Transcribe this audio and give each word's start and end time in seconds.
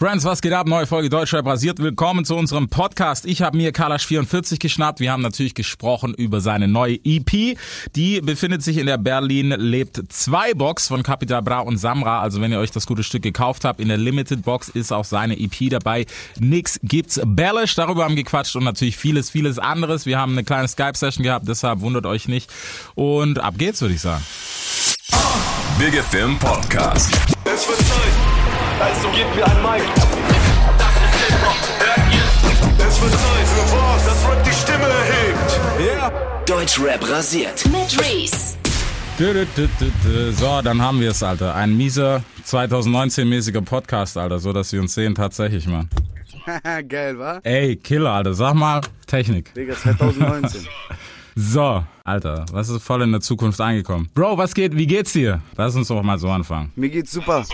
Friends, 0.00 0.24
was 0.24 0.40
geht 0.40 0.54
ab? 0.54 0.66
Neue 0.66 0.86
Folge 0.86 1.10
Deutschrap 1.10 1.44
rasiert. 1.44 1.78
Willkommen 1.78 2.24
zu 2.24 2.34
unserem 2.34 2.70
Podcast. 2.70 3.26
Ich 3.26 3.42
habe 3.42 3.58
mir 3.58 3.70
Kalash 3.70 4.06
44 4.06 4.58
geschnappt. 4.58 4.98
Wir 4.98 5.12
haben 5.12 5.20
natürlich 5.20 5.54
gesprochen 5.54 6.14
über 6.14 6.40
seine 6.40 6.68
neue 6.68 6.98
EP. 7.04 7.58
Die 7.94 8.22
befindet 8.22 8.62
sich 8.62 8.78
in 8.78 8.86
der 8.86 8.96
Berlin 8.96 9.50
lebt 9.50 10.00
2 10.08 10.54
Box 10.54 10.88
von 10.88 11.02
Capital 11.02 11.42
Bra 11.42 11.58
und 11.58 11.76
Samra. 11.76 12.22
Also 12.22 12.40
wenn 12.40 12.50
ihr 12.50 12.60
euch 12.60 12.70
das 12.70 12.86
gute 12.86 13.02
Stück 13.02 13.22
gekauft 13.22 13.66
habt, 13.66 13.78
in 13.78 13.88
der 13.88 13.98
Limited 13.98 14.42
Box 14.42 14.70
ist 14.70 14.90
auch 14.90 15.04
seine 15.04 15.38
EP 15.38 15.68
dabei. 15.68 16.06
Nix 16.38 16.80
gibt's 16.82 17.20
Bellish. 17.22 17.74
Darüber 17.74 18.04
haben 18.04 18.16
wir 18.16 18.24
gequatscht 18.24 18.56
und 18.56 18.64
natürlich 18.64 18.96
vieles, 18.96 19.28
vieles 19.28 19.58
anderes. 19.58 20.06
Wir 20.06 20.18
haben 20.18 20.32
eine 20.32 20.44
kleine 20.44 20.66
Skype-Session 20.66 21.24
gehabt, 21.24 21.46
deshalb 21.46 21.82
wundert 21.82 22.06
euch 22.06 22.26
nicht. 22.26 22.50
Und 22.94 23.38
ab 23.38 23.58
geht's, 23.58 23.82
würde 23.82 23.96
ich 23.96 24.00
sagen. 24.00 24.24
Big 25.78 25.92
FM 25.92 26.38
Podcast. 26.38 27.12
Es 27.44 27.68
wird 27.68 27.78
Zeit, 27.80 28.39
also 28.80 29.08
gebt 29.10 29.34
mir 29.34 29.44
ein 29.46 29.62
Mic. 29.62 29.82
Das 30.78 30.94
ist 30.96 31.14
Hip-Hop, 31.26 31.60
hört 31.78 32.14
ihr? 32.14 32.86
Es 32.86 33.02
wird 33.02 33.12
Zeit 33.12 33.46
für 33.46 33.76
was, 33.76 34.04
das 34.06 34.28
Rap 34.28 34.44
die 34.44 34.52
Stimme 34.52 34.86
erhebt. 34.86 36.48
Deutschrap 36.48 37.08
rasiert. 37.08 37.64
mit 37.66 38.00
Reese. 38.00 38.56
So, 40.32 40.62
dann 40.62 40.80
haben 40.80 40.98
wir 41.00 41.10
es, 41.10 41.22
Alter. 41.22 41.54
Ein 41.54 41.76
mieser 41.76 42.22
2019-mäßiger 42.46 43.60
Podcast, 43.60 44.16
Alter, 44.16 44.38
so 44.38 44.52
dass 44.52 44.72
wir 44.72 44.80
uns 44.80 44.94
sehen 44.94 45.14
tatsächlich, 45.14 45.66
Mann. 45.66 45.90
Geil, 46.88 47.18
wa? 47.18 47.38
Ey, 47.42 47.76
Killer, 47.76 48.12
Alter. 48.12 48.32
Sag 48.32 48.54
mal, 48.54 48.80
Technik. 49.06 49.52
Digga, 49.54 49.74
2019. 49.76 50.66
So, 51.36 51.84
Alter, 52.04 52.44
was 52.50 52.68
ist 52.68 52.82
voll 52.82 53.02
in 53.02 53.12
der 53.12 53.20
Zukunft 53.20 53.60
angekommen? 53.60 54.10
Bro, 54.14 54.36
was 54.36 54.52
geht? 54.52 54.76
Wie 54.76 54.86
geht's 54.86 55.12
dir? 55.12 55.40
Lass 55.56 55.76
uns 55.76 55.86
doch 55.88 56.02
mal 56.02 56.18
so 56.18 56.28
anfangen. 56.28 56.72
mir 56.74 56.90
geht's 56.90 57.12
super. 57.12 57.44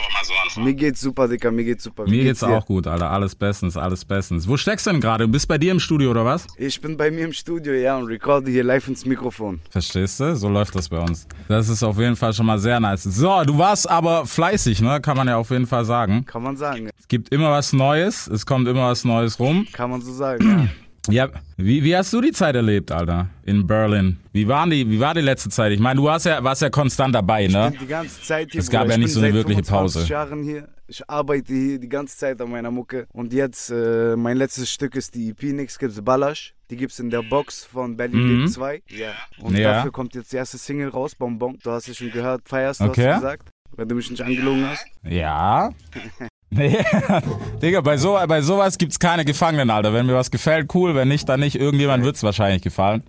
Mir 0.58 0.74
geht's 0.74 1.00
super, 1.00 1.28
Digga, 1.28 1.50
mir 1.50 1.64
geht's 1.64 1.84
super. 1.84 2.06
Wie 2.06 2.10
Mir 2.10 2.24
geht's 2.24 2.40
dir? 2.40 2.48
auch 2.48 2.66
gut, 2.66 2.86
Alter. 2.86 3.10
Alles 3.10 3.34
bestens, 3.34 3.76
alles 3.76 4.04
bestens. 4.04 4.48
Wo 4.48 4.56
steckst 4.56 4.86
du 4.86 4.90
denn 4.92 5.00
gerade? 5.00 5.24
Du 5.26 5.30
bist 5.32 5.46
bei 5.48 5.58
dir 5.58 5.72
im 5.72 5.80
Studio 5.80 6.10
oder 6.10 6.24
was? 6.24 6.46
Ich 6.58 6.80
bin 6.80 6.96
bei 6.96 7.10
mir 7.10 7.24
im 7.26 7.32
Studio, 7.32 7.72
ja, 7.74 7.96
und 7.96 8.06
recorde 8.06 8.50
hier 8.50 8.64
live 8.64 8.88
ins 8.88 9.04
Mikrofon. 9.06 9.60
Verstehst 9.70 10.20
du? 10.20 10.34
So 10.36 10.48
läuft 10.48 10.74
das 10.74 10.88
bei 10.88 10.98
uns. 10.98 11.26
Das 11.48 11.68
ist 11.68 11.82
auf 11.82 11.98
jeden 11.98 12.16
Fall 12.16 12.32
schon 12.32 12.46
mal 12.46 12.58
sehr 12.58 12.80
nice. 12.80 13.02
So, 13.04 13.42
du 13.44 13.58
warst 13.58 13.88
aber 13.90 14.26
fleißig, 14.26 14.80
ne? 14.80 15.00
Kann 15.00 15.16
man 15.16 15.28
ja 15.28 15.36
auf 15.36 15.50
jeden 15.50 15.66
Fall 15.66 15.84
sagen. 15.84 16.24
Kann 16.26 16.42
man 16.42 16.56
sagen. 16.56 16.90
Es 16.98 17.08
gibt 17.08 17.30
immer 17.30 17.50
was 17.50 17.72
Neues. 17.72 18.26
Es 18.26 18.46
kommt 18.46 18.66
immer 18.68 18.88
was 18.90 19.04
Neues 19.04 19.38
rum. 19.38 19.66
Kann 19.72 19.90
man 19.90 20.00
so 20.02 20.12
sagen, 20.12 20.44
Ja, 20.46 20.68
wie, 21.08 21.82
wie 21.84 21.96
hast 21.96 22.12
du 22.12 22.20
die 22.20 22.32
Zeit 22.32 22.54
erlebt, 22.56 22.90
Alter? 22.92 23.28
In 23.44 23.66
Berlin. 23.66 24.18
Wie 24.32 24.46
waren 24.48 24.70
die, 24.70 24.88
wie 24.90 24.98
war 25.00 25.14
die 25.14 25.20
letzte 25.20 25.48
Zeit? 25.50 25.72
Ich 25.72 25.80
meine, 25.80 25.98
du 26.00 26.04
warst 26.04 26.26
ja, 26.26 26.42
warst 26.42 26.62
ja 26.62 26.70
konstant 26.70 27.14
dabei, 27.14 27.42
ja. 27.46 27.68
ne? 27.68 27.74
Ich 27.74 27.78
bin 27.78 27.86
die 27.88 27.92
ganze 27.92 28.22
Zeit 28.22 28.52
hier. 28.52 28.60
Es 28.60 28.68
gab 28.70 28.82
Bruder. 28.82 28.94
ja 28.94 28.98
Ich 28.98 29.04
nicht 29.04 29.12
so 29.14 29.20
eine 29.20 29.32
wirkliche 29.34 29.62
25 29.64 30.00
Pause. 30.02 30.12
Jahren 30.12 30.42
hier. 30.42 30.68
Ich 30.88 31.08
arbeite 31.10 31.52
hier 31.52 31.78
die 31.80 31.88
ganze 31.88 32.16
Zeit 32.16 32.40
an 32.40 32.50
meiner 32.50 32.70
Mucke. 32.70 33.06
Und 33.12 33.32
jetzt, 33.32 33.70
äh, 33.70 34.14
mein 34.16 34.36
letztes 34.36 34.70
Stück 34.70 34.94
ist 34.94 35.14
die 35.14 35.30
EP 35.30 35.42
Nix 35.52 35.78
gibt's 35.78 36.00
Ballasch. 36.00 36.54
Die 36.70 36.76
gibt's 36.76 36.98
in 37.00 37.10
der 37.10 37.22
Box 37.22 37.64
von 37.64 37.96
Berlin 37.96 38.20
Mhm. 38.22 38.40
Lebt 38.42 38.52
2. 38.52 38.82
Ja. 38.88 39.12
Und 39.40 39.56
Ja. 39.58 39.72
dafür 39.74 39.90
kommt 39.92 40.14
jetzt 40.14 40.32
die 40.32 40.36
erste 40.36 40.58
Single 40.58 40.88
raus, 40.90 41.14
Bonbon. 41.14 41.58
Du 41.62 41.70
hast 41.70 41.88
es 41.88 41.96
schon 41.96 42.10
gehört, 42.12 42.42
feierst 42.48 42.80
du, 42.80 42.84
Okay. 42.84 43.06
hast 43.08 43.16
du 43.16 43.20
gesagt. 43.22 43.48
Wenn 43.76 43.88
du 43.88 43.94
mich 43.96 44.10
nicht 44.10 44.22
angelogen 44.22 44.68
hast. 44.68 44.86
Ja. 45.04 45.70
Nee. 46.56 46.78
Digga, 47.62 47.80
bei, 47.80 47.96
so, 47.96 48.18
bei 48.26 48.40
sowas 48.42 48.78
gibt's 48.78 48.98
keine 48.98 49.24
Gefangenen, 49.24 49.70
Alter. 49.70 49.92
Wenn 49.92 50.06
mir 50.06 50.14
was 50.14 50.30
gefällt, 50.30 50.74
cool. 50.74 50.94
Wenn 50.94 51.08
nicht, 51.08 51.28
dann 51.28 51.40
nicht. 51.40 51.56
Irgendjemand 51.56 52.04
wird's 52.04 52.22
wahrscheinlich 52.22 52.62
gefallen. 52.62 53.02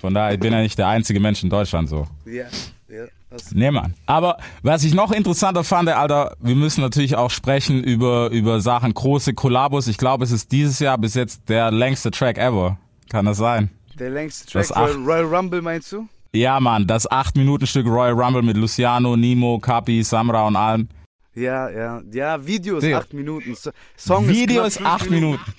Von 0.00 0.14
daher, 0.14 0.34
ich 0.34 0.40
bin 0.40 0.52
ja 0.52 0.60
nicht 0.60 0.78
der 0.78 0.88
einzige 0.88 1.20
Mensch 1.20 1.42
in 1.42 1.50
Deutschland 1.50 1.88
so. 1.88 2.06
Ja, 2.24 2.44
ja. 2.88 3.04
Das 3.30 3.52
Nee, 3.52 3.70
Mann. 3.70 3.94
Aber 4.06 4.38
was 4.62 4.82
ich 4.82 4.94
noch 4.94 5.12
interessanter 5.12 5.62
fand, 5.62 5.88
Alter, 5.88 6.34
wir 6.40 6.56
müssen 6.56 6.80
natürlich 6.80 7.14
auch 7.16 7.30
sprechen 7.30 7.84
über, 7.84 8.30
über 8.30 8.60
Sachen 8.60 8.92
große 8.92 9.34
Kollabos. 9.34 9.86
Ich 9.86 9.98
glaube, 9.98 10.24
es 10.24 10.32
ist 10.32 10.50
dieses 10.50 10.78
Jahr 10.80 10.98
bis 10.98 11.14
jetzt 11.14 11.48
der 11.48 11.70
längste 11.70 12.10
Track 12.10 12.38
ever. 12.38 12.78
Kann 13.08 13.26
das 13.26 13.36
sein? 13.36 13.70
Der 13.98 14.10
längste 14.10 14.50
Das 14.52 14.68
Track, 14.68 14.76
Royal, 14.78 14.90
acht- 14.90 15.06
Royal 15.06 15.24
Rumble 15.36 15.62
meinst 15.62 15.92
du? 15.92 16.08
Ja, 16.32 16.58
Mann, 16.60 16.86
das 16.86 17.08
8-Minuten-Stück 17.10 17.86
Royal 17.86 18.12
Rumble 18.20 18.42
mit 18.42 18.56
Luciano, 18.56 19.16
Nimo, 19.16 19.58
Kapi, 19.58 20.02
Samra 20.02 20.46
und 20.46 20.56
allen. 20.56 20.88
Ja, 21.34 21.68
ja. 21.70 22.02
Ja, 22.12 22.44
Video 22.46 22.78
ist 22.78 22.84
Digga. 22.84 22.98
acht 22.98 23.12
Minuten. 23.14 23.54
So- 23.54 23.70
Song 23.96 24.28
Video 24.28 24.64
ist, 24.64 24.76
ist 24.80 24.84
8 24.86 25.02
fünf 25.02 25.10
Minuten. 25.12 25.54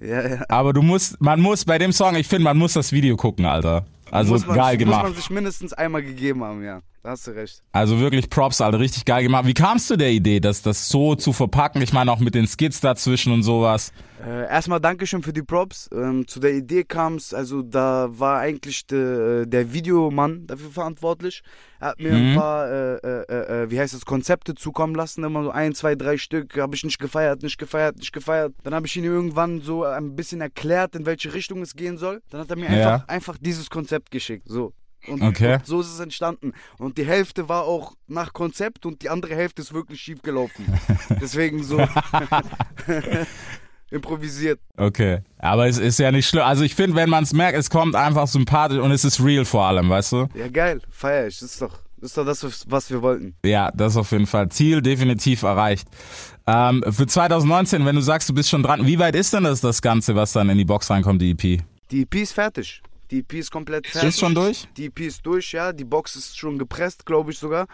Ja, 0.00 0.28
ja. 0.28 0.44
Aber 0.48 0.72
du 0.72 0.82
musst, 0.82 1.20
man 1.20 1.40
muss 1.40 1.64
bei 1.64 1.78
dem 1.78 1.92
Song, 1.92 2.16
ich 2.16 2.26
finde, 2.26 2.44
man 2.44 2.56
muss 2.58 2.72
das 2.72 2.90
Video 2.92 3.16
gucken, 3.16 3.44
Alter. 3.46 3.86
Also 4.10 4.34
man, 4.34 4.56
geil 4.56 4.76
Muss 4.78 4.86
man 4.86 5.02
gemacht. 5.02 5.16
sich 5.16 5.30
mindestens 5.30 5.72
einmal 5.72 6.02
gegeben 6.02 6.42
haben, 6.42 6.62
ja. 6.64 6.80
Da 7.02 7.10
hast 7.10 7.26
du 7.26 7.32
recht. 7.32 7.60
Also 7.72 7.98
wirklich 7.98 8.30
Props, 8.30 8.60
Alter, 8.60 8.78
richtig 8.78 9.04
geil 9.04 9.24
gemacht. 9.24 9.44
Wie 9.44 9.54
kamst 9.54 9.90
du 9.90 9.96
der 9.96 10.12
Idee, 10.12 10.38
das, 10.38 10.62
das 10.62 10.88
so 10.88 11.16
zu 11.16 11.32
verpacken? 11.32 11.82
Ich 11.82 11.92
meine 11.92 12.12
auch 12.12 12.20
mit 12.20 12.36
den 12.36 12.46
Skits 12.46 12.80
dazwischen 12.80 13.32
und 13.32 13.42
sowas. 13.42 13.92
Äh, 14.24 14.46
erstmal 14.48 14.78
Dankeschön 14.78 15.20
für 15.24 15.32
die 15.32 15.42
Props. 15.42 15.90
Ähm, 15.92 16.28
zu 16.28 16.38
der 16.38 16.54
Idee 16.54 16.84
kam 16.84 17.16
es, 17.16 17.34
also 17.34 17.62
da 17.62 18.06
war 18.10 18.38
eigentlich 18.38 18.86
de, 18.86 19.46
der 19.46 19.72
Videomann 19.72 20.46
dafür 20.46 20.70
verantwortlich. 20.70 21.42
Er 21.80 21.88
hat 21.88 21.98
mir 21.98 22.12
Mhm. 22.12 22.28
ein 22.30 22.36
paar, 22.36 22.70
äh, 22.70 22.94
äh, 22.98 23.62
äh, 23.64 23.70
wie 23.72 23.80
heißt 23.80 23.94
das, 23.94 24.04
Konzepte 24.04 24.54
zukommen 24.54 24.94
lassen. 24.94 25.24
Immer 25.24 25.42
so 25.42 25.50
ein, 25.50 25.74
zwei, 25.74 25.96
drei 25.96 26.18
Stück. 26.18 26.56
Habe 26.56 26.76
ich 26.76 26.84
nicht 26.84 27.00
gefeiert, 27.00 27.42
nicht 27.42 27.58
gefeiert, 27.58 27.96
nicht 27.96 28.12
gefeiert. 28.12 28.54
Dann 28.62 28.74
habe 28.74 28.86
ich 28.86 28.96
ihn 28.96 29.02
irgendwann 29.02 29.60
so 29.60 29.82
ein 29.82 30.14
bisschen 30.14 30.40
erklärt, 30.40 30.94
in 30.94 31.04
welche 31.04 31.34
Richtung 31.34 31.62
es 31.62 31.74
gehen 31.74 31.98
soll. 31.98 32.22
Dann 32.30 32.42
hat 32.42 32.50
er 32.50 32.56
mir 32.56 32.66
Ja. 32.72 32.92
einfach, 32.94 33.08
einfach 33.08 33.36
dieses 33.40 33.70
Konzept 33.70 34.12
geschickt. 34.12 34.46
So. 34.48 34.72
Und, 35.08 35.22
Okay. 35.22 35.54
und 35.54 35.66
so 35.66 35.80
ist 35.80 35.92
es 35.92 36.00
entstanden. 36.00 36.52
Und 36.78 36.96
die 36.98 37.04
Hälfte 37.04 37.48
war 37.48 37.64
auch 37.64 37.94
nach 38.06 38.32
Konzept 38.32 38.86
und 38.86 39.02
die 39.02 39.08
andere 39.10 39.34
Hälfte 39.34 39.62
ist 39.62 39.72
wirklich 39.74 40.00
schief 40.00 40.22
gelaufen. 40.22 40.64
Deswegen 41.20 41.62
so 41.64 41.78
improvisiert. 43.90 44.60
Okay. 44.76 45.20
Aber 45.38 45.66
es 45.66 45.78
ist 45.78 45.98
ja 45.98 46.10
nicht 46.10 46.28
schlimm. 46.28 46.44
Also 46.44 46.64
ich 46.64 46.74
finde, 46.74 46.96
wenn 46.96 47.10
man 47.10 47.24
es 47.24 47.32
merkt, 47.32 47.58
es 47.58 47.68
kommt 47.70 47.94
einfach 47.94 48.26
sympathisch 48.26 48.78
und 48.78 48.90
es 48.90 49.04
ist 49.04 49.22
real 49.22 49.44
vor 49.44 49.64
allem, 49.66 49.90
weißt 49.90 50.12
du? 50.12 50.28
Ja, 50.34 50.48
geil, 50.48 50.80
feier 50.90 51.26
ich. 51.26 51.38
Das 51.40 51.50
ist 51.52 51.62
doch, 51.62 51.78
das 51.98 52.10
ist 52.10 52.16
doch 52.16 52.24
das, 52.24 52.66
was 52.70 52.90
wir 52.90 53.02
wollten. 53.02 53.34
Ja, 53.44 53.70
das 53.72 53.92
ist 53.92 53.96
auf 53.98 54.10
jeden 54.12 54.26
Fall. 54.26 54.48
Ziel 54.48 54.80
definitiv 54.82 55.42
erreicht. 55.42 55.88
Ähm, 56.46 56.82
für 56.90 57.06
2019, 57.06 57.84
wenn 57.84 57.94
du 57.96 58.02
sagst, 58.02 58.28
du 58.28 58.34
bist 58.34 58.48
schon 58.48 58.62
dran, 58.62 58.86
wie 58.86 58.98
weit 58.98 59.14
ist 59.14 59.32
denn 59.34 59.44
das, 59.44 59.60
das 59.60 59.82
Ganze, 59.82 60.14
was 60.16 60.32
dann 60.32 60.48
in 60.48 60.58
die 60.58 60.64
Box 60.64 60.90
reinkommt, 60.90 61.20
die 61.20 61.32
EP? 61.32 61.62
Die 61.90 62.02
EP 62.02 62.14
ist 62.16 62.32
fertig. 62.32 62.82
Die 63.12 63.18
EP 63.20 63.34
ist 63.34 63.50
komplett 63.50 63.86
fertig. 63.86 64.08
Ist 64.08 64.20
schon 64.20 64.34
durch? 64.34 64.66
Die 64.76 64.86
EP 64.86 65.00
ist 65.00 65.24
durch, 65.26 65.52
ja. 65.52 65.72
Die 65.72 65.84
Box 65.84 66.16
ist 66.16 66.36
schon 66.38 66.58
gepresst, 66.58 67.04
glaube 67.06 67.30
ich 67.30 67.38
sogar. 67.38 67.66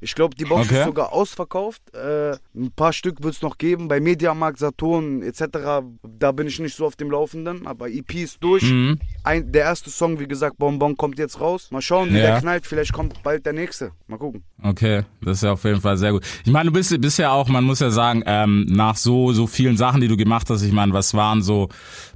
Ich 0.00 0.14
glaube, 0.14 0.36
die 0.36 0.44
Box 0.44 0.66
Okay. 0.66 0.80
ist 0.80 0.84
sogar 0.84 1.12
ausverkauft. 1.14 1.80
Äh, 1.94 2.32
ein 2.54 2.70
paar 2.76 2.92
Stück 2.92 3.22
wird 3.22 3.34
es 3.34 3.40
noch 3.42 3.56
geben 3.56 3.88
bei 3.88 4.00
Mediamarkt, 4.00 4.58
Saturn 4.58 5.22
etc. 5.22 5.82
Da 6.02 6.32
bin 6.32 6.46
ich 6.46 6.58
nicht 6.60 6.76
so 6.76 6.84
auf 6.84 6.94
dem 6.96 7.10
Laufenden, 7.10 7.66
aber 7.66 7.88
EP 7.88 8.12
ist 8.16 8.36
durch. 8.44 8.64
Mhm. 8.64 8.98
Ein, 9.22 9.50
der 9.50 9.62
erste 9.62 9.88
Song, 9.88 10.20
wie 10.20 10.28
gesagt, 10.28 10.58
Bonbon, 10.58 10.96
kommt 10.96 11.18
jetzt 11.18 11.40
raus. 11.40 11.70
Mal 11.70 11.80
schauen, 11.80 12.10
wie 12.10 12.18
Ja. 12.18 12.32
der 12.32 12.40
knallt. 12.40 12.66
Vielleicht 12.66 12.92
kommt 12.92 13.22
bald 13.22 13.46
der 13.46 13.54
nächste. 13.54 13.92
Mal 14.06 14.18
gucken. 14.18 14.44
Okay, 14.62 15.04
das 15.22 15.38
ist 15.38 15.42
ja 15.42 15.52
auf 15.52 15.64
jeden 15.64 15.80
Fall 15.80 15.96
sehr 15.96 16.12
gut. 16.12 16.22
Ich 16.44 16.52
meine, 16.52 16.66
du 16.70 16.72
bist, 16.74 17.00
bist 17.00 17.18
ja 17.18 17.32
auch, 17.32 17.48
man 17.48 17.64
muss 17.64 17.80
ja 17.80 17.90
sagen, 17.90 18.22
ähm, 18.26 18.66
nach 18.68 18.96
so 18.96 19.32
so 19.32 19.46
vielen 19.46 19.76
Sachen, 19.78 20.02
die 20.02 20.08
du 20.08 20.16
gemacht 20.18 20.50
hast, 20.50 20.62
ich 20.62 20.72
meine, 20.72 20.92
was 20.92 21.14
waren 21.14 21.40
so, 21.42 21.70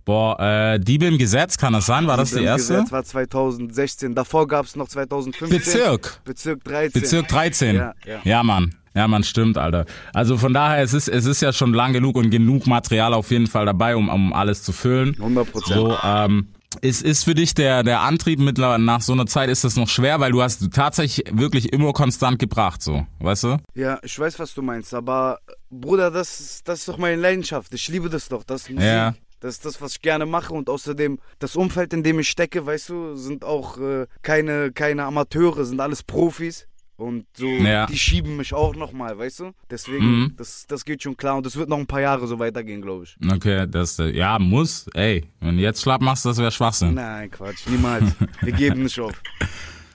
boah, 0.09 0.41
äh, 0.41 0.81
Diebe 0.81 1.05
im 1.05 1.19
Gesetz, 1.19 1.59
kann 1.59 1.75
das 1.75 1.85
sein? 1.85 2.07
War 2.07 2.17
das 2.17 2.31
die 2.31 2.39
Im 2.39 2.45
erste? 2.47 2.73
Gesetz 2.77 2.91
war 2.93 3.05
2016. 3.05 4.15
Davor 4.15 4.49
gab 4.49 4.65
es 4.65 4.75
noch 4.75 4.89
2015. 4.89 5.51
Bezirk. 5.51 6.21
Bezirk 6.25 6.65
13. 6.65 7.03
Bezirk 7.03 7.29
13. 7.29 7.77
Ja, 7.77 7.93
ja. 8.07 8.21
ja, 8.25 8.43
Mann. 8.43 8.75
Ja, 8.95 9.07
man 9.07 9.23
stimmt, 9.23 9.59
Alter. 9.59 9.85
Also 10.15 10.39
von 10.39 10.55
daher, 10.55 10.83
es 10.83 10.95
ist, 10.95 11.09
es 11.09 11.27
ist 11.27 11.43
ja 11.43 11.53
schon 11.53 11.75
lang 11.75 11.93
genug 11.93 12.17
und 12.17 12.31
genug 12.31 12.67
Material 12.67 13.13
auf 13.13 13.31
jeden 13.31 13.47
Fall 13.49 13.67
dabei, 13.67 13.97
um, 13.97 14.09
um 14.09 14.33
alles 14.33 14.63
zu 14.63 14.73
füllen. 14.73 15.15
100 15.19 15.53
Prozent. 15.53 15.75
So, 15.79 15.95
ähm, 16.03 16.49
ist, 16.81 17.03
ist 17.03 17.25
für 17.25 17.35
dich 17.35 17.53
der, 17.55 17.83
der 17.83 18.01
Antrieb 18.01 18.39
mittlerweile 18.41 18.83
nach 18.83 19.03
so 19.03 19.13
einer 19.13 19.27
Zeit, 19.27 19.51
ist 19.51 19.63
das 19.63 19.77
noch 19.77 19.89
schwer, 19.89 20.21
weil 20.21 20.33
du 20.33 20.43
hast 20.43 20.73
tatsächlich 20.73 21.27
wirklich 21.33 21.73
immer 21.73 21.93
konstant 21.93 22.39
gebracht, 22.39 22.83
so, 22.83 23.07
weißt 23.21 23.45
du? 23.45 23.57
Ja, 23.75 23.99
ich 24.03 24.19
weiß, 24.19 24.39
was 24.39 24.55
du 24.55 24.63
meinst, 24.63 24.95
aber 24.95 25.39
Bruder, 25.71 26.11
das, 26.11 26.41
ist- 26.41 26.67
das 26.69 26.81
ist 26.81 26.89
doch 26.89 26.97
meine 26.99 27.21
Leidenschaft. 27.21 27.73
Ich 27.75 27.89
liebe 27.89 28.09
das 28.09 28.29
doch, 28.29 28.43
das 28.43 28.69
Musik. 28.71 28.85
Ja. 28.85 29.15
Das 29.40 29.55
ist 29.55 29.64
das, 29.64 29.81
was 29.81 29.93
ich 29.93 30.02
gerne 30.02 30.26
mache 30.26 30.52
und 30.52 30.69
außerdem 30.69 31.19
das 31.38 31.55
Umfeld, 31.56 31.93
in 31.93 32.02
dem 32.02 32.19
ich 32.19 32.29
stecke, 32.29 32.67
weißt 32.67 32.88
du, 32.88 33.14
sind 33.14 33.44
auch 33.44 33.79
äh, 33.79 34.06
keine, 34.23 34.73
keine 34.73 35.05
Amateure, 35.05 35.64
sind 35.64 35.81
alles 35.81 36.02
Profis. 36.02 36.67
Und 36.96 37.26
so, 37.37 37.46
Ja. 37.46 37.87
die 37.87 37.96
schieben 37.96 38.37
mich 38.37 38.52
auch 38.52 38.75
nochmal, 38.75 39.17
weißt 39.17 39.38
du? 39.40 39.52
Deswegen, 39.70 40.05
Mhm. 40.23 40.32
das, 40.37 40.67
das 40.67 40.85
geht 40.85 41.00
schon 41.00 41.17
klar 41.17 41.37
und 41.37 41.46
das 41.46 41.55
wird 41.55 41.69
noch 41.69 41.79
ein 41.79 41.87
paar 41.87 42.00
Jahre 42.00 42.26
so 42.26 42.40
weitergehen, 42.40 42.82
glaube 42.82 43.05
ich. 43.05 43.17
Okay, 43.32 43.69
das, 43.70 44.00
äh, 44.00 44.11
ja, 44.11 44.37
muss, 44.40 44.88
ey, 44.94 45.25
wenn 45.38 45.56
du 45.56 45.62
jetzt 45.62 45.81
schlapp 45.81 46.00
machst, 46.00 46.25
das 46.26 46.38
wäre 46.38 46.50
Schwachsinn. 46.50 46.94
Nein, 46.94 47.31
Quatsch, 47.31 47.69
niemals. 47.69 48.17
Wir 48.43 48.52
geben 48.52 48.82
nicht 48.82 48.99
auf. 48.99 49.12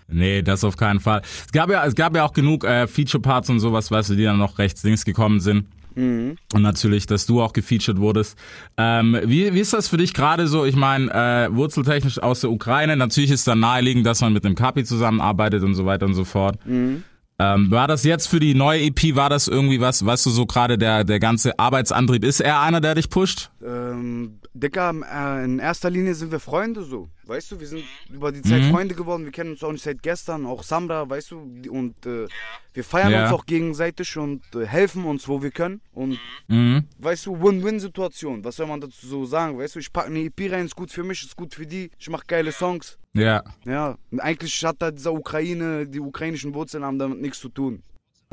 Nee, 0.08 0.42
das 0.44 0.64
auf 0.64 0.76
keinen 0.78 1.00
Fall. 1.00 1.22
Es 1.24 1.52
gab 1.52 1.70
ja, 1.72 1.84
es 1.86 1.96
gab 1.96 2.16
ja 2.16 2.24
auch 2.26 2.34
genug 2.34 2.66
äh, 2.66 2.88
Feature-Parts 2.88 3.50
und 3.50 3.60
sowas, 3.60 3.90
weißt 3.90 4.12
du, 4.12 4.16
die 4.16 4.24
dann 4.26 4.38
noch 4.38 4.60
rechts 4.60 4.84
links 4.84 5.06
gekommen 5.06 5.40
sind. 5.40 5.66
Mhm. 5.96 6.38
Und 6.54 6.62
natürlich, 6.62 7.06
dass 7.06 7.26
du 7.26 7.42
auch 7.42 7.54
gefeatured 7.54 8.00
wurdest. 8.00 8.38
Ähm, 8.78 9.18
wie, 9.26 9.54
wie 9.54 9.60
ist 9.60 9.74
das 9.74 9.88
für 9.88 9.98
dich 9.98 10.14
gerade 10.14 10.48
so? 10.48 10.66
Ich 10.66 10.76
meine, 10.76 11.12
äh, 11.12 11.56
wurzeltechnisch 11.56 12.20
aus 12.20 12.42
der 12.42 12.52
Ukraine. 12.52 12.96
Natürlich 12.98 13.32
ist 13.32 13.48
dann 13.48 13.60
naheliegend, 13.60 14.06
dass 14.06 14.22
man 14.22 14.34
mit 14.34 14.44
dem 14.44 14.56
Kapi 14.56 14.84
zusammenarbeitet 14.84 15.64
und 15.64 15.76
so 15.76 15.86
weiter 15.86 16.06
und 16.06 16.14
so 16.14 16.24
fort. 16.24 16.58
Mhm. 16.66 17.04
Ähm, 17.40 17.72
war 17.72 17.88
das 17.88 18.04
jetzt 18.04 18.28
für 18.28 18.40
die 18.40 18.54
neue 18.54 18.82
EP, 18.82 19.16
war 19.16 19.30
das 19.30 19.48
irgendwie 19.48 19.82
was, 19.82 20.06
weißt 20.06 20.26
du, 20.28 20.30
so 20.30 20.46
gerade 20.46 20.78
der, 20.78 21.04
der 21.04 21.20
ganze 21.20 21.58
Arbeitsantrieb, 21.58 22.24
ist 22.24 22.40
er 22.40 22.62
einer, 22.62 22.80
der 22.80 22.96
dich 22.96 23.10
pusht? 23.10 23.50
Ähm, 23.66 24.40
Dicker, 24.56 24.94
äh, 25.12 25.46
in 25.46 25.58
erster 25.60 25.90
Linie 25.90 26.14
sind 26.14 26.32
wir 26.32 26.40
Freunde 26.40 26.84
so. 26.84 27.10
Weißt 27.26 27.52
du, 27.52 27.60
wir 27.60 27.68
sind 27.68 27.84
über 28.12 28.32
die 28.32 28.42
Zeit 28.42 28.64
Freunde 28.66 28.94
geworden. 28.94 29.24
Wir 29.26 29.32
kennen 29.32 29.52
uns 29.52 29.64
auch 29.64 29.72
nicht 29.72 29.84
seit 29.84 30.04
gestern. 30.04 30.46
Auch 30.46 30.62
Samra, 30.62 31.10
weißt 31.10 31.32
du. 31.32 31.40
Und 31.70 32.06
äh, 32.06 32.28
wir 32.74 32.84
feiern 32.84 33.12
Ja. 33.12 33.24
uns 33.24 33.34
auch 33.34 33.46
gegenseitig 33.46 34.16
und 34.18 34.44
äh, 34.56 34.66
helfen 34.68 35.06
uns, 35.06 35.28
wo 35.28 35.42
wir 35.42 35.52
können. 35.52 35.82
Und 35.94 36.20
Mhm. 36.48 36.84
weißt 37.00 37.26
du, 37.26 37.42
Win-Win-Situation. 37.42 38.44
Was 38.44 38.58
soll 38.58 38.68
man 38.68 38.80
dazu 38.82 39.08
so 39.08 39.26
sagen? 39.26 39.58
Weißt 39.58 39.76
du, 39.76 39.80
ich 39.80 39.92
packe 39.92 40.08
eine 40.08 40.20
EP 40.20 40.52
rein, 40.52 40.66
ist 40.66 40.76
gut 40.76 40.92
für 40.92 41.04
mich, 41.04 41.24
ist 41.24 41.36
gut 41.36 41.56
für 41.56 41.66
die. 41.66 41.90
Ich 41.98 42.10
mache 42.10 42.26
geile 42.28 42.52
Songs. 42.52 42.98
Ja. 43.14 43.44
Ja, 43.66 43.98
und 44.12 44.20
eigentlich 44.20 44.64
hat 44.66 44.76
da 44.80 44.92
dieser 44.92 45.14
Ukraine, 45.14 45.88
die 45.88 46.00
ukrainischen 46.00 46.54
Wurzeln 46.54 46.84
haben 46.84 47.00
damit 47.00 47.22
nichts 47.22 47.40
zu 47.40 47.50
tun. 47.50 47.82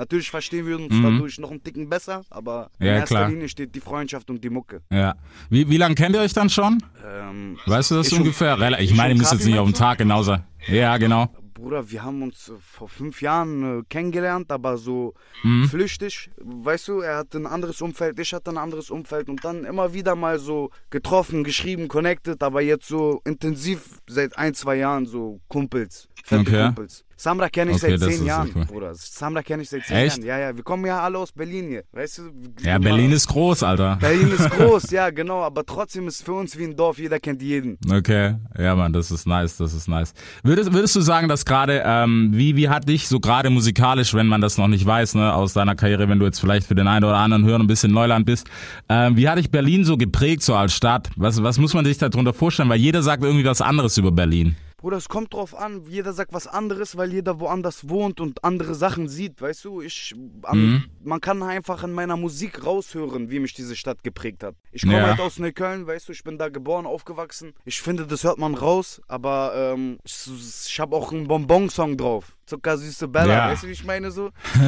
Natürlich 0.00 0.30
verstehen 0.30 0.66
wir 0.66 0.76
uns 0.76 0.94
dadurch 1.02 1.38
noch 1.38 1.50
einen 1.50 1.62
Ticken 1.62 1.86
besser, 1.90 2.22
aber 2.30 2.70
in 2.78 2.86
Mhm. 2.86 2.86
Ja, 2.86 2.92
erster 3.00 3.14
klar. 3.16 3.28
Linie 3.28 3.48
steht 3.50 3.74
die 3.74 3.80
Freundschaft 3.80 4.30
und 4.30 4.42
die 4.42 4.48
Mucke. 4.48 4.80
Ja. 4.90 5.14
Wie, 5.50 5.68
wie 5.68 5.76
lange 5.76 5.94
kennt 5.94 6.16
ihr 6.16 6.22
euch 6.22 6.32
dann 6.32 6.48
schon? 6.48 6.82
Ähm, 7.06 7.58
Weißt 7.66 7.90
du 7.90 7.96
das 7.96 8.10
ungefähr? 8.12 8.56
Rela- 8.56 8.80
Ich 8.80 8.92
ist 8.92 8.96
meine, 8.96 9.12
ihr 9.12 9.18
müsst 9.18 9.30
jetzt 9.32 9.44
nicht 9.44 9.58
auf 9.58 9.68
den? 9.68 9.74
Tag 9.74 9.98
genau 9.98 10.22
sein. 10.22 10.42
Ja, 10.68 10.96
genau. 10.96 11.28
Bruder, 11.52 11.90
wir 11.90 12.02
haben 12.02 12.22
uns 12.22 12.48
äh, 12.48 12.52
vor 12.58 12.88
fünf 12.88 13.20
Jahren 13.20 13.80
äh, 13.80 13.82
kennengelernt, 13.90 14.50
aber 14.50 14.78
so 14.78 15.12
Mhm. 15.42 15.68
flüchtig. 15.68 16.30
Weißt 16.38 16.88
du, 16.88 17.00
er 17.00 17.18
hatte 17.18 17.36
ein 17.36 17.46
anderes 17.46 17.82
Umfeld, 17.82 18.18
ich 18.18 18.32
hatte 18.32 18.50
ein 18.52 18.56
anderes 18.56 18.88
Umfeld 18.90 19.28
und 19.28 19.44
dann 19.44 19.64
immer 19.64 19.92
wieder 19.92 20.14
mal 20.16 20.38
so 20.38 20.70
getroffen, 20.88 21.44
geschrieben, 21.44 21.88
connected, 21.88 22.42
aber 22.42 22.62
jetzt 22.62 22.88
so 22.88 23.20
intensiv 23.26 23.98
seit 24.08 24.38
ein, 24.38 24.54
zwei 24.54 24.76
Jahren 24.76 25.04
so 25.04 25.40
Kumpels. 25.48 26.08
fette 26.24 26.40
Okay. 26.40 26.64
Kumpels. 26.64 27.04
Samra 27.20 27.50
kenne 27.50 27.72
ich 27.72 27.82
Okay, 27.84 27.98
seit 27.98 28.12
zehn 28.12 28.24
Jahren, 28.24 28.50
cool. 28.54 28.64
Bruder. 28.64 28.92
Samra 28.94 29.42
kenne 29.42 29.62
ich 29.62 29.68
seit 29.68 29.84
zehn 29.84 29.94
Echt? 29.94 30.24
Jahren. 30.24 30.26
Ja, 30.26 30.38
ja, 30.38 30.56
wir 30.56 30.64
kommen 30.64 30.86
ja 30.86 31.00
alle 31.00 31.18
aus 31.18 31.32
Berlin 31.32 31.68
hier. 31.68 31.82
Weißt 31.92 32.16
du? 32.16 32.22
Ja, 32.62 32.78
Berlin 32.78 33.12
ist 33.12 33.26
groß, 33.26 33.62
Alter. 33.62 33.96
Berlin 34.00 34.32
ist 34.32 34.48
groß, 34.56 34.90
ja, 34.90 35.10
genau, 35.10 35.42
aber 35.42 35.66
trotzdem 35.66 36.08
ist 36.08 36.24
für 36.24 36.32
uns 36.32 36.56
wie 36.56 36.64
ein 36.64 36.76
Dorf, 36.76 36.98
jeder 36.98 37.20
kennt 37.20 37.42
jeden. 37.42 37.76
Okay, 37.92 38.36
ja 38.58 38.74
Mann, 38.74 38.94
das 38.94 39.10
ist 39.10 39.26
nice, 39.26 39.58
das 39.58 39.74
ist 39.74 39.86
nice. 39.86 40.14
Würdest, 40.42 40.72
würdest 40.72 40.96
du 40.96 41.02
sagen, 41.02 41.28
dass 41.28 41.44
gerade, 41.44 41.82
ähm, 41.84 42.30
wie, 42.32 42.56
wie 42.56 42.70
hat 42.70 42.88
dich 42.88 43.06
so 43.06 43.20
gerade 43.20 43.50
musikalisch, 43.50 44.14
wenn 44.14 44.26
man 44.26 44.40
das 44.40 44.56
noch 44.56 44.68
nicht 44.68 44.86
weiß, 44.86 45.16
ne, 45.16 45.34
aus 45.34 45.52
deiner 45.52 45.74
Karriere, 45.74 46.08
wenn 46.08 46.20
du 46.20 46.24
jetzt 46.24 46.40
vielleicht 46.40 46.66
für 46.66 46.74
den 46.74 46.88
einen 46.88 47.04
oder 47.04 47.18
anderen 47.18 47.44
Hörer 47.44 47.60
ein 47.60 47.66
bisschen 47.66 47.92
Neuland 47.92 48.24
bist, 48.24 48.48
ähm, 48.88 49.18
wie 49.18 49.28
hat 49.28 49.36
dich 49.36 49.50
Berlin 49.50 49.84
so 49.84 49.98
geprägt, 49.98 50.42
so 50.42 50.54
als 50.54 50.72
Stadt? 50.72 51.10
Was, 51.16 51.42
was 51.42 51.58
muss 51.58 51.74
man 51.74 51.84
sich 51.84 51.98
darunter 51.98 52.32
vorstellen? 52.32 52.70
Weil 52.70 52.80
jeder 52.80 53.02
sagt 53.02 53.22
irgendwie 53.22 53.44
was 53.44 53.60
anderes 53.60 53.98
über 53.98 54.10
Berlin. 54.10 54.56
Bruder, 54.80 54.96
es 54.96 55.08
kommt 55.10 55.34
drauf 55.34 55.54
an, 55.54 55.84
jeder 55.88 56.14
sagt 56.14 56.32
was 56.32 56.46
anderes, 56.46 56.96
weil 56.96 57.12
jeder 57.12 57.38
woanders 57.38 57.90
wohnt 57.90 58.18
und 58.18 58.44
andere 58.44 58.74
Sachen 58.74 59.08
sieht, 59.08 59.40
weißt 59.42 59.64
du? 59.66 59.82
Ich, 59.82 60.14
Mhm. 60.52 60.86
Man 61.04 61.20
kann 61.20 61.42
einfach 61.42 61.84
in 61.84 61.92
meiner 61.92 62.16
Musik 62.16 62.64
raushören, 62.64 63.30
wie 63.30 63.40
mich 63.40 63.52
diese 63.52 63.76
Stadt 63.76 64.02
geprägt 64.02 64.42
hat. 64.42 64.54
Ich 64.72 64.82
komme 64.82 64.96
Ja. 64.96 65.06
halt 65.08 65.20
aus 65.20 65.38
Neukölln, 65.38 65.86
weißt 65.86 66.08
du, 66.08 66.12
ich 66.12 66.24
bin 66.24 66.38
da 66.38 66.48
geboren, 66.48 66.86
aufgewachsen. 66.86 67.52
Ich 67.66 67.80
finde, 67.82 68.06
das 68.06 68.24
hört 68.24 68.38
man 68.38 68.54
raus, 68.54 69.02
aber 69.06 69.52
ähm, 69.74 69.98
ich, 70.04 70.28
ich 70.66 70.80
habe 70.80 70.96
auch 70.96 71.12
einen 71.12 71.28
Bonbon-Song 71.28 71.96
drauf. 71.98 72.34
Zuckersüße 72.46 73.06
Bella, 73.06 73.32
Ja. 73.34 73.48
weißt 73.50 73.62
du, 73.64 73.66
wie 73.68 73.72
ich 73.72 73.84
meine 73.84 74.10
so? 74.10 74.30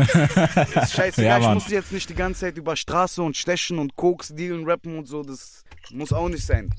ist 0.83 0.93
scheißegal, 0.93 1.41
Ja, 1.43 1.49
ich 1.49 1.55
muss 1.55 1.69
jetzt 1.69 1.91
nicht 1.93 2.09
die 2.11 2.15
ganze 2.15 2.41
Zeit 2.41 2.57
über 2.59 2.77
Straße 2.77 3.23
und 3.23 3.37
Stechen 3.37 3.79
und 3.79 3.97
Koks 3.97 4.29
dealen, 4.29 4.65
rappen 4.69 4.99
und 4.99 5.07
so, 5.09 5.23
das 5.23 5.65
muss 5.91 6.13
auch 6.13 6.29
nicht 6.29 6.45
sein. 6.45 6.71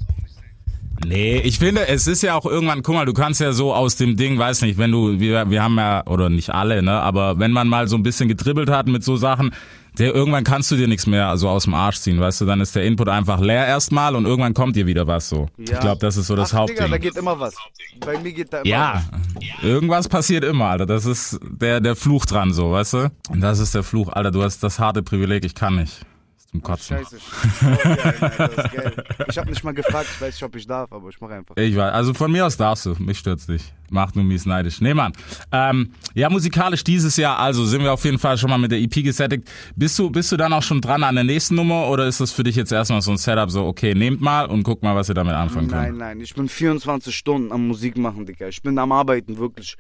Nee, 1.06 1.38
ich 1.40 1.60
finde, 1.60 1.88
es 1.88 2.08
ist 2.08 2.22
ja 2.24 2.36
auch 2.36 2.46
irgendwann, 2.46 2.82
guck 2.84 2.96
mal, 2.96 3.06
du 3.06 3.14
kannst 3.14 3.42
ja 3.42 3.52
so 3.52 3.74
aus 3.74 3.96
dem 3.96 4.16
Ding, 4.16 4.38
weiß 4.38 4.62
nicht, 4.62 4.78
wenn 4.78 4.92
du, 4.92 5.20
wir, 5.20 5.50
wir 5.50 5.62
haben 5.64 5.78
ja, 5.78 6.06
oder 6.08 6.30
nicht 6.30 6.52
alle, 6.52 6.82
ne, 6.82 6.92
aber 7.02 7.40
wenn 7.40 7.52
man 7.52 7.68
mal 7.68 7.88
so 7.88 7.96
ein 7.98 8.04
bisschen 8.04 8.30
getribbelt 8.30 8.70
hat 8.70 8.88
mit 8.88 9.04
so 9.04 9.16
Sachen, 9.18 9.52
der 9.98 10.16
irgendwann 10.16 10.44
kannst 10.44 10.72
du 10.72 10.76
dir 10.76 10.88
nichts 10.88 11.06
mehr 11.06 11.36
so 11.38 11.50
aus 11.50 11.66
dem 11.66 11.74
Arsch 11.74 11.98
ziehen, 11.98 12.20
weißt 12.20 12.42
du, 12.42 12.46
dann 12.46 12.62
ist 12.62 12.76
der 12.76 12.84
Input 12.84 13.10
einfach 13.10 13.40
leer 13.40 13.66
erstmal 13.68 14.16
und 14.16 14.26
irgendwann 14.26 14.54
kommt 14.54 14.76
dir 14.76 14.88
wieder 14.88 15.06
was 15.08 15.30
so. 15.30 15.48
Ich 15.58 15.70
Ja. 15.70 15.80
glaube, 15.80 16.00
das 16.00 16.18
ist 16.18 16.28
so 16.28 16.36
das 16.36 16.54
Ach, 16.54 16.60
Hauptding. 16.60 16.78
Digga, 16.78 16.90
da 16.90 16.98
geht 16.98 17.16
immer 17.18 17.40
was. 17.40 17.56
Bei 18.00 18.18
mir 18.20 18.32
geht 18.32 18.52
da 18.54 18.60
immer 18.60 18.68
ja, 18.70 19.04
irgendwas 19.62 20.08
passiert 20.08 20.44
immer, 20.44 20.66
Alter. 20.70 20.86
Das 20.86 21.06
ist 21.06 21.40
der, 21.44 21.80
der 21.80 21.96
Fluch 21.96 22.26
dran, 22.26 22.54
so, 22.54 22.72
weißt 22.72 22.94
du? 22.94 23.12
Und 23.30 23.42
das 23.42 23.60
ist 23.60 23.76
der 23.76 23.84
Fluch, 23.84 24.10
Alter. 24.12 24.32
Du 24.32 24.42
hast 24.42 24.64
das 24.64 24.80
harte 24.80 25.04
Privileg, 25.04 25.46
ich 25.46 25.54
kann 25.54 25.76
nicht. 25.76 26.02
Zum 26.54 26.62
Kotzen. 26.62 26.98
Scheiße. 27.00 27.18
Oh, 27.64 27.66
nein. 27.84 28.92
Ich 29.28 29.38
habe 29.40 29.50
nicht 29.50 29.64
mal 29.64 29.74
gefragt, 29.74 30.08
ich 30.14 30.22
weiß 30.22 30.36
nicht, 30.36 30.44
ob 30.44 30.56
ich 30.56 30.68
darf, 30.68 30.92
aber 30.92 31.10
ich 31.10 31.20
mache 31.20 31.34
einfach. 31.34 31.58
Ich 31.58 31.76
weiß, 31.76 31.92
also 31.92 32.14
von 32.14 32.32
mir 32.32 32.46
aus 32.46 32.58
darfst 32.58 32.86
du, 32.86 32.96
mich 33.00 33.18
stört's 33.18 33.48
nicht. 33.48 33.74
Macht 33.90 34.16
nur 34.16 34.24
mies 34.24 34.46
neidisch. 34.46 34.80
Nee, 34.80 34.94
Mann. 34.94 35.14
Ähm, 35.52 35.94
ja, 36.14 36.30
musikalisch 36.30 36.84
dieses 36.84 37.18
Jahr, 37.18 37.40
also 37.40 37.66
sind 37.66 37.82
wir 37.82 37.92
auf 37.92 38.06
jeden 38.06 38.20
Fall 38.20 38.38
schon 38.38 38.52
mal 38.52 38.60
mit 38.60 38.72
der 38.72 38.80
EP 38.80 38.94
gesättigt. 39.04 39.50
Bist 39.76 39.98
du, 39.98 40.12
bist 40.12 40.32
du 40.32 40.38
dann 40.38 40.54
auch 40.54 40.62
schon 40.62 40.80
dran 40.80 41.02
an 41.04 41.16
der 41.16 41.24
nächsten 41.24 41.56
Nummer 41.56 41.88
oder 41.88 42.06
ist 42.06 42.22
das 42.22 42.32
für 42.32 42.44
dich 42.44 42.56
jetzt 42.56 42.72
erstmal 42.72 43.02
so 43.02 43.10
ein 43.10 43.18
Setup, 43.18 43.50
so, 43.50 43.66
okay, 43.66 43.96
nehmt 43.96 44.22
mal 44.22 44.46
und 44.46 44.62
guckt 44.62 44.84
mal, 44.84 44.96
was 44.96 45.10
ihr 45.10 45.16
damit 45.16 45.34
anfangen 45.34 45.68
Nein, 45.68 45.88
könnt? 45.88 45.98
nein, 45.98 46.22
ich 46.22 46.36
bin 46.36 46.48
24 46.48 47.16
Stunden 47.16 47.52
am 47.52 47.68
Musik 47.68 47.98
machen, 47.98 48.28
Digga. 48.28 48.48
Ich 48.48 48.62
bin 48.62 48.78
am 48.78 48.92
Arbeiten, 48.92 49.40
wirklich. 49.40 49.76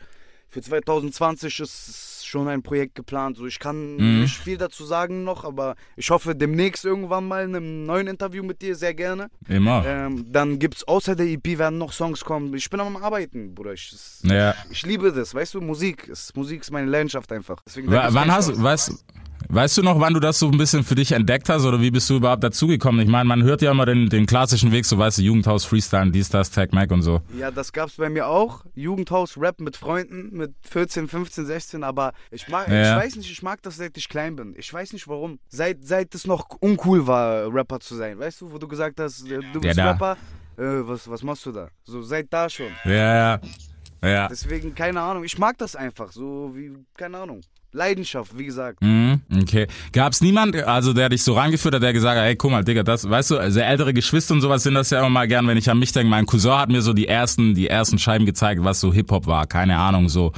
Für 0.49 0.61
2020 0.61 1.59
ist 1.59 2.12
schon 2.33 2.47
ein 2.47 2.63
Projekt 2.63 2.95
geplant. 2.95 3.37
So, 3.37 3.45
ich 3.45 3.59
kann 3.59 3.95
Mhm. 3.97 4.21
nicht 4.21 4.37
viel 4.37 4.57
dazu 4.57 4.83
sagen 4.85 5.23
noch, 5.23 5.45
aber 5.45 5.75
ich 5.95 6.09
hoffe 6.09 6.35
demnächst 6.35 6.83
irgendwann 6.83 7.27
mal 7.27 7.43
in 7.45 7.55
einem 7.55 7.85
neuen 7.85 8.07
Interview 8.07 8.43
mit 8.43 8.61
dir, 8.61 8.75
sehr 8.75 8.93
gerne. 8.95 9.29
Immer. 9.47 9.83
Ähm, 9.85 10.25
dann 10.31 10.57
gibt's 10.59 10.83
außer 10.83 11.15
der 11.15 11.27
EP 11.27 11.57
werden 11.59 11.77
noch 11.77 11.93
Songs 11.93 12.25
kommen. 12.25 12.53
Ich 12.55 12.69
bin 12.69 12.79
am 12.79 12.97
Arbeiten, 12.97 13.53
Bruder. 13.53 13.73
Ich, 13.73 13.93
Ja. 14.23 14.55
ich 14.71 14.83
liebe 14.85 15.11
das, 15.13 15.33
weißt 15.35 15.53
du, 15.53 15.61
Musik. 15.61 16.07
Ist, 16.07 16.35
Musik 16.35 16.61
ist 16.61 16.71
meine 16.71 16.87
Leidenschaft 16.89 17.31
einfach. 17.31 17.61
Deswegen 17.65 17.89
W 17.91 17.97
wann 18.09 18.31
hast 18.31 18.49
du, 18.49 18.61
weißt, 18.61 19.05
weißt 19.49 19.77
du 19.77 19.83
noch, 19.83 19.99
wann 19.99 20.13
du 20.13 20.19
das 20.19 20.39
so 20.39 20.47
ein 20.49 20.57
bisschen 20.57 20.83
für 20.83 20.95
dich 20.95 21.11
entdeckt 21.11 21.49
hast 21.49 21.65
oder 21.65 21.81
wie 21.81 21.91
bist 21.91 22.09
du 22.09 22.15
überhaupt 22.17 22.43
dazugekommen? 22.43 23.01
Ich 23.01 23.07
meine, 23.09 23.25
man 23.25 23.43
hört 23.43 23.61
ja 23.61 23.71
immer 23.71 23.85
den, 23.85 24.09
den 24.09 24.25
klassischen 24.25 24.71
Weg, 24.71 24.85
so 24.85 24.97
weißt 24.97 25.17
du, 25.17 25.21
Jugendhaus, 25.21 25.65
Freestyle, 25.65 26.11
dies, 26.11 26.29
das, 26.29 26.51
Tag 26.51 26.73
Mac 26.73 26.91
und 26.91 27.01
so. 27.01 27.21
Ja, 27.37 27.51
das 27.51 27.71
gab's 27.73 27.95
bei 27.95 28.09
mir 28.09 28.27
auch. 28.27 28.65
Jugendhaus, 28.75 29.37
Rap 29.37 29.59
mit 29.59 29.77
Freunden, 29.77 30.35
mit 30.35 30.53
14, 30.61 31.07
15, 31.07 31.45
16, 31.45 31.83
aber 31.83 32.13
ich 32.31 32.47
mag, 32.47 32.67
Ja. 32.67 32.97
ich 32.97 33.03
weiß 33.05 33.15
nicht, 33.17 33.31
ich 33.31 33.41
mag 33.43 33.61
das 33.61 33.77
seit 33.77 33.97
ich 33.97 34.09
klein 34.09 34.35
bin. 34.35 34.53
Ich 34.57 34.73
weiß 34.73 34.93
nicht 34.93 35.07
warum. 35.07 35.39
Seit, 35.47 35.85
seit 35.85 36.13
es 36.15 36.25
noch 36.27 36.49
uncool 36.59 37.07
war, 37.07 37.53
Rapper 37.53 37.79
zu 37.79 37.95
sein. 37.95 38.19
Weißt 38.19 38.41
du, 38.41 38.51
wo 38.51 38.57
du 38.57 38.67
gesagt 38.67 38.99
hast, 38.99 39.25
du 39.29 39.59
bist 39.59 39.77
da. 39.77 39.91
Rapper, 39.91 40.17
äh, 40.57 40.63
was, 40.87 41.09
was 41.09 41.23
machst 41.23 41.45
du 41.45 41.51
da? 41.51 41.67
So, 41.83 42.01
seit 42.01 42.31
da 42.31 42.49
schon. 42.49 42.67
Ja, 42.85 42.91
ja. 43.35 43.39
Ja. 44.03 44.27
Deswegen, 44.27 44.75
keine 44.75 44.99
Ahnung, 44.99 45.23
ich 45.23 45.37
mag 45.37 45.57
das 45.57 45.77
einfach. 45.77 46.11
So 46.11 46.51
wie, 46.53 46.73
keine 46.97 47.19
Ahnung. 47.19 47.39
Leidenschaft, 47.73 48.37
wie 48.37 48.45
gesagt. 48.45 48.81
Mhm, 48.81 49.21
okay. 49.41 49.67
Gab's 49.91 50.21
niemand, 50.21 50.55
also 50.55 50.93
der 50.93 51.09
dich 51.09 51.23
so 51.23 51.33
rangeführt 51.33 51.75
hat, 51.75 51.83
der 51.83 51.91
gesagt 51.91 52.17
hat, 52.17 52.25
ey, 52.25 52.35
guck 52.35 52.51
mal, 52.51 52.63
Digga, 52.63 52.83
das, 52.83 53.09
weißt 53.09 53.31
du, 53.31 53.37
also 53.37 53.59
ältere 53.59 53.93
Geschwister 53.93 54.33
und 54.35 54.41
sowas 54.41 54.63
sind 54.63 54.75
das 54.75 54.91
ja 54.91 54.99
immer 54.99 55.09
mal 55.09 55.27
gern, 55.27 55.47
wenn 55.47 55.57
ich 55.57 55.69
an 55.69 55.79
mich 55.79 55.91
denke, 55.91 56.09
mein 56.09 56.25
Cousin 56.25 56.53
hat 56.53 56.69
mir 56.69 56.81
so 56.81 56.93
die 56.93 57.07
ersten, 57.07 57.55
die 57.55 57.67
ersten 57.67 57.97
Scheiben 57.97 58.25
gezeigt, 58.25 58.63
was 58.63 58.79
so 58.79 58.93
Hip-Hop 58.93 59.25
war, 59.25 59.47
keine 59.47 59.77
Ahnung, 59.77 60.07
so, 60.07 60.31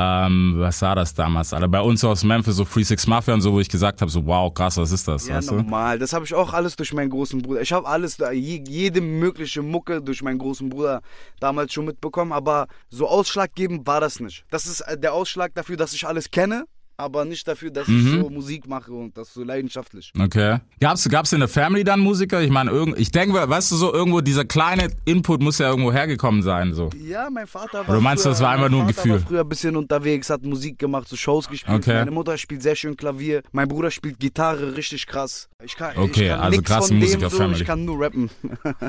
ähm, 0.00 0.54
was 0.58 0.80
war 0.82 0.94
das 0.94 1.12
damals? 1.12 1.52
Alter, 1.52 1.66
bei 1.66 1.80
uns 1.80 2.04
aus 2.04 2.22
Memphis, 2.22 2.54
so 2.56 2.64
Free 2.64 2.84
Six 2.84 3.06
Mafia 3.08 3.34
und 3.34 3.40
so, 3.40 3.52
wo 3.52 3.58
ich 3.58 3.68
gesagt 3.68 4.00
habe, 4.00 4.08
so, 4.10 4.24
wow, 4.24 4.52
krass, 4.54 4.76
was 4.76 4.92
ist 4.92 5.08
das, 5.08 5.26
Ja, 5.26 5.36
weißt 5.36 5.50
du? 5.50 5.54
normal. 5.56 5.98
Das 5.98 6.12
habe 6.12 6.24
ich 6.24 6.34
auch 6.34 6.52
alles 6.52 6.76
durch 6.76 6.92
meinen 6.92 7.10
großen 7.10 7.42
Bruder. 7.42 7.60
Ich 7.62 7.72
habe 7.72 7.86
alles, 7.88 8.18
jede 8.32 9.00
mögliche 9.00 9.60
Mucke 9.62 10.00
durch 10.00 10.22
meinen 10.22 10.38
großen 10.38 10.68
Bruder 10.68 11.02
damals 11.40 11.72
schon 11.72 11.86
mitbekommen, 11.86 12.32
aber 12.32 12.68
so 12.90 13.08
ausschlaggebend 13.08 13.86
war 13.88 14.00
das 14.00 14.20
nicht. 14.20 14.44
Das 14.50 14.66
ist 14.66 14.80
äh, 14.82 14.96
der 14.96 15.14
Ausschlag 15.14 15.54
dafür, 15.54 15.76
dass 15.76 15.92
ich 15.92 16.06
alles 16.06 16.30
kenne, 16.30 16.64
aber 17.00 17.24
nicht 17.24 17.46
dafür, 17.46 17.70
dass 17.70 17.86
Mhm. 17.86 17.98
ich 18.16 18.20
so 18.22 18.28
Musik 18.30 18.66
mache 18.66 18.92
und 18.92 19.16
das 19.16 19.32
so 19.32 19.44
leidenschaftlich. 19.44 20.12
Okay. 20.18 20.58
Gab's, 20.80 21.08
gab's 21.08 21.32
in 21.32 21.38
der 21.38 21.48
Family 21.48 21.84
dann 21.84 22.00
Musiker? 22.00 22.42
Ich 22.42 22.50
meine, 22.50 22.72
irgend, 22.72 22.98
ich 22.98 23.12
denke, 23.12 23.48
weißt 23.48 23.70
du, 23.70 23.76
so 23.76 23.94
irgendwo 23.94 24.20
dieser 24.20 24.44
kleine 24.44 24.88
Input 25.04 25.40
muss 25.40 25.58
ja 25.58 25.70
irgendwo 25.70 25.92
hergekommen 25.92 26.42
sein, 26.42 26.74
so. 26.74 26.90
Ja, 27.00 27.30
mein 27.30 27.46
Vater 27.46 27.86
war 27.86 27.88
Oder 27.90 28.00
meinst 28.00 28.24
du, 28.24 28.28
früher, 28.28 28.32
das 28.32 28.42
war 28.42 28.50
einfach 28.50 28.68
nur 28.68 28.80
ein 28.82 28.88
Gefühl? 28.88 29.12
War 29.12 29.20
früher 29.20 29.40
ein 29.42 29.48
bisschen 29.48 29.76
unterwegs, 29.76 30.28
hat 30.28 30.42
Musik 30.42 30.76
gemacht, 30.78 31.06
so 31.08 31.14
Shows 31.16 31.48
gespielt. 31.48 31.78
Okay. 31.78 31.94
Meine 32.00 32.10
Mutter 32.10 32.36
spielt 32.36 32.62
sehr 32.62 32.74
schön 32.74 32.96
Klavier. 32.96 33.42
Mein 33.52 33.68
Bruder 33.68 33.92
spielt 33.92 34.18
Gitarre, 34.18 34.76
richtig 34.76 35.06
krass. 35.06 35.48
Ich 35.64 35.76
kann, 35.76 35.96
Okay, 35.96 36.24
ich 36.24 36.28
kann 36.30 36.40
also 36.40 36.62
krasse 36.62 36.88
dem 36.88 37.00
so, 37.00 37.06
Musiker-Family. 37.06 37.60
ich 37.60 37.64
kann 37.66 37.84
nur 37.84 38.00
rappen. 38.00 38.28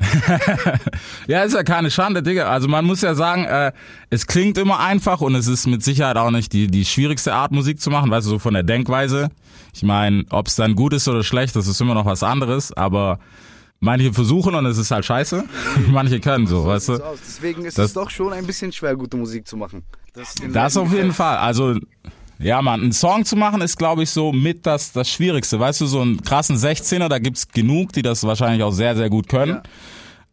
Ja, 1.26 1.42
ist 1.42 1.54
ja 1.54 1.62
keine 1.62 1.90
Schande, 1.90 2.22
Digga. 2.22 2.48
Also 2.48 2.68
man 2.68 2.84
muss 2.84 3.02
ja 3.02 3.14
sagen, 3.14 3.44
äh, 3.44 3.72
es 4.10 4.26
klingt 4.26 4.58
immer 4.58 4.80
einfach 4.80 5.20
und 5.20 5.34
es 5.34 5.46
ist 5.46 5.66
mit 5.66 5.82
Sicherheit 5.82 6.16
auch 6.16 6.30
nicht 6.30 6.52
die, 6.52 6.66
die 6.66 6.84
schwierigste 6.84 7.34
Art, 7.34 7.52
Musik 7.52 7.80
zu 7.80 7.90
machen, 7.90 8.10
weißt 8.10 8.26
du, 8.26 8.30
so 8.30 8.38
von 8.38 8.54
der 8.54 8.62
Denkweise. 8.62 9.28
Ich 9.74 9.82
meine, 9.82 10.24
ob 10.30 10.48
es 10.48 10.56
dann 10.56 10.74
gut 10.74 10.92
ist 10.92 11.06
oder 11.08 11.22
schlecht, 11.22 11.54
das 11.56 11.66
ist 11.68 11.80
immer 11.80 11.94
noch 11.94 12.04
was 12.06 12.22
anderes, 12.22 12.72
aber 12.72 13.18
manche 13.78 14.12
versuchen 14.12 14.54
und 14.54 14.66
es 14.66 14.78
ist 14.78 14.90
halt 14.90 15.04
scheiße. 15.04 15.44
manche 15.90 16.20
können 16.20 16.46
so, 16.46 16.66
weißt 16.66 16.86
sieht's 16.86 16.98
du. 16.98 17.04
aus. 17.04 17.18
Deswegen 17.26 17.64
ist 17.64 17.78
Das- 17.78 17.86
es 17.86 17.92
doch 17.92 18.10
schon 18.10 18.32
ein 18.32 18.46
bisschen 18.46 18.72
schwer, 18.72 18.96
gute 18.96 19.16
Musik 19.16 19.46
zu 19.46 19.56
machen. 19.56 19.82
Das, 20.12 20.34
Das 20.52 20.76
auf 20.76 20.92
jeden. 20.92 21.12
Fall. 21.12 21.36
Also, 21.38 21.76
ja, 22.42 22.62
man, 22.62 22.80
einen 22.80 22.92
Song 22.92 23.24
zu 23.24 23.36
machen 23.36 23.60
ist, 23.60 23.76
glaube 23.76 24.02
ich, 24.02 24.10
so 24.10 24.32
mit 24.32 24.64
das, 24.66 24.92
das 24.92 25.10
Schwierigste. 25.10 25.60
Weißt 25.60 25.80
du, 25.80 25.86
so 25.86 26.00
einen 26.00 26.22
krassen 26.22 26.56
16er, 26.56 27.08
da 27.08 27.18
gibt's 27.18 27.48
genug, 27.48 27.92
die 27.92 28.02
das 28.02 28.24
wahrscheinlich 28.24 28.62
auch 28.62 28.72
sehr, 28.72 28.96
sehr 28.96 29.10
gut 29.10 29.28
können. 29.28 29.60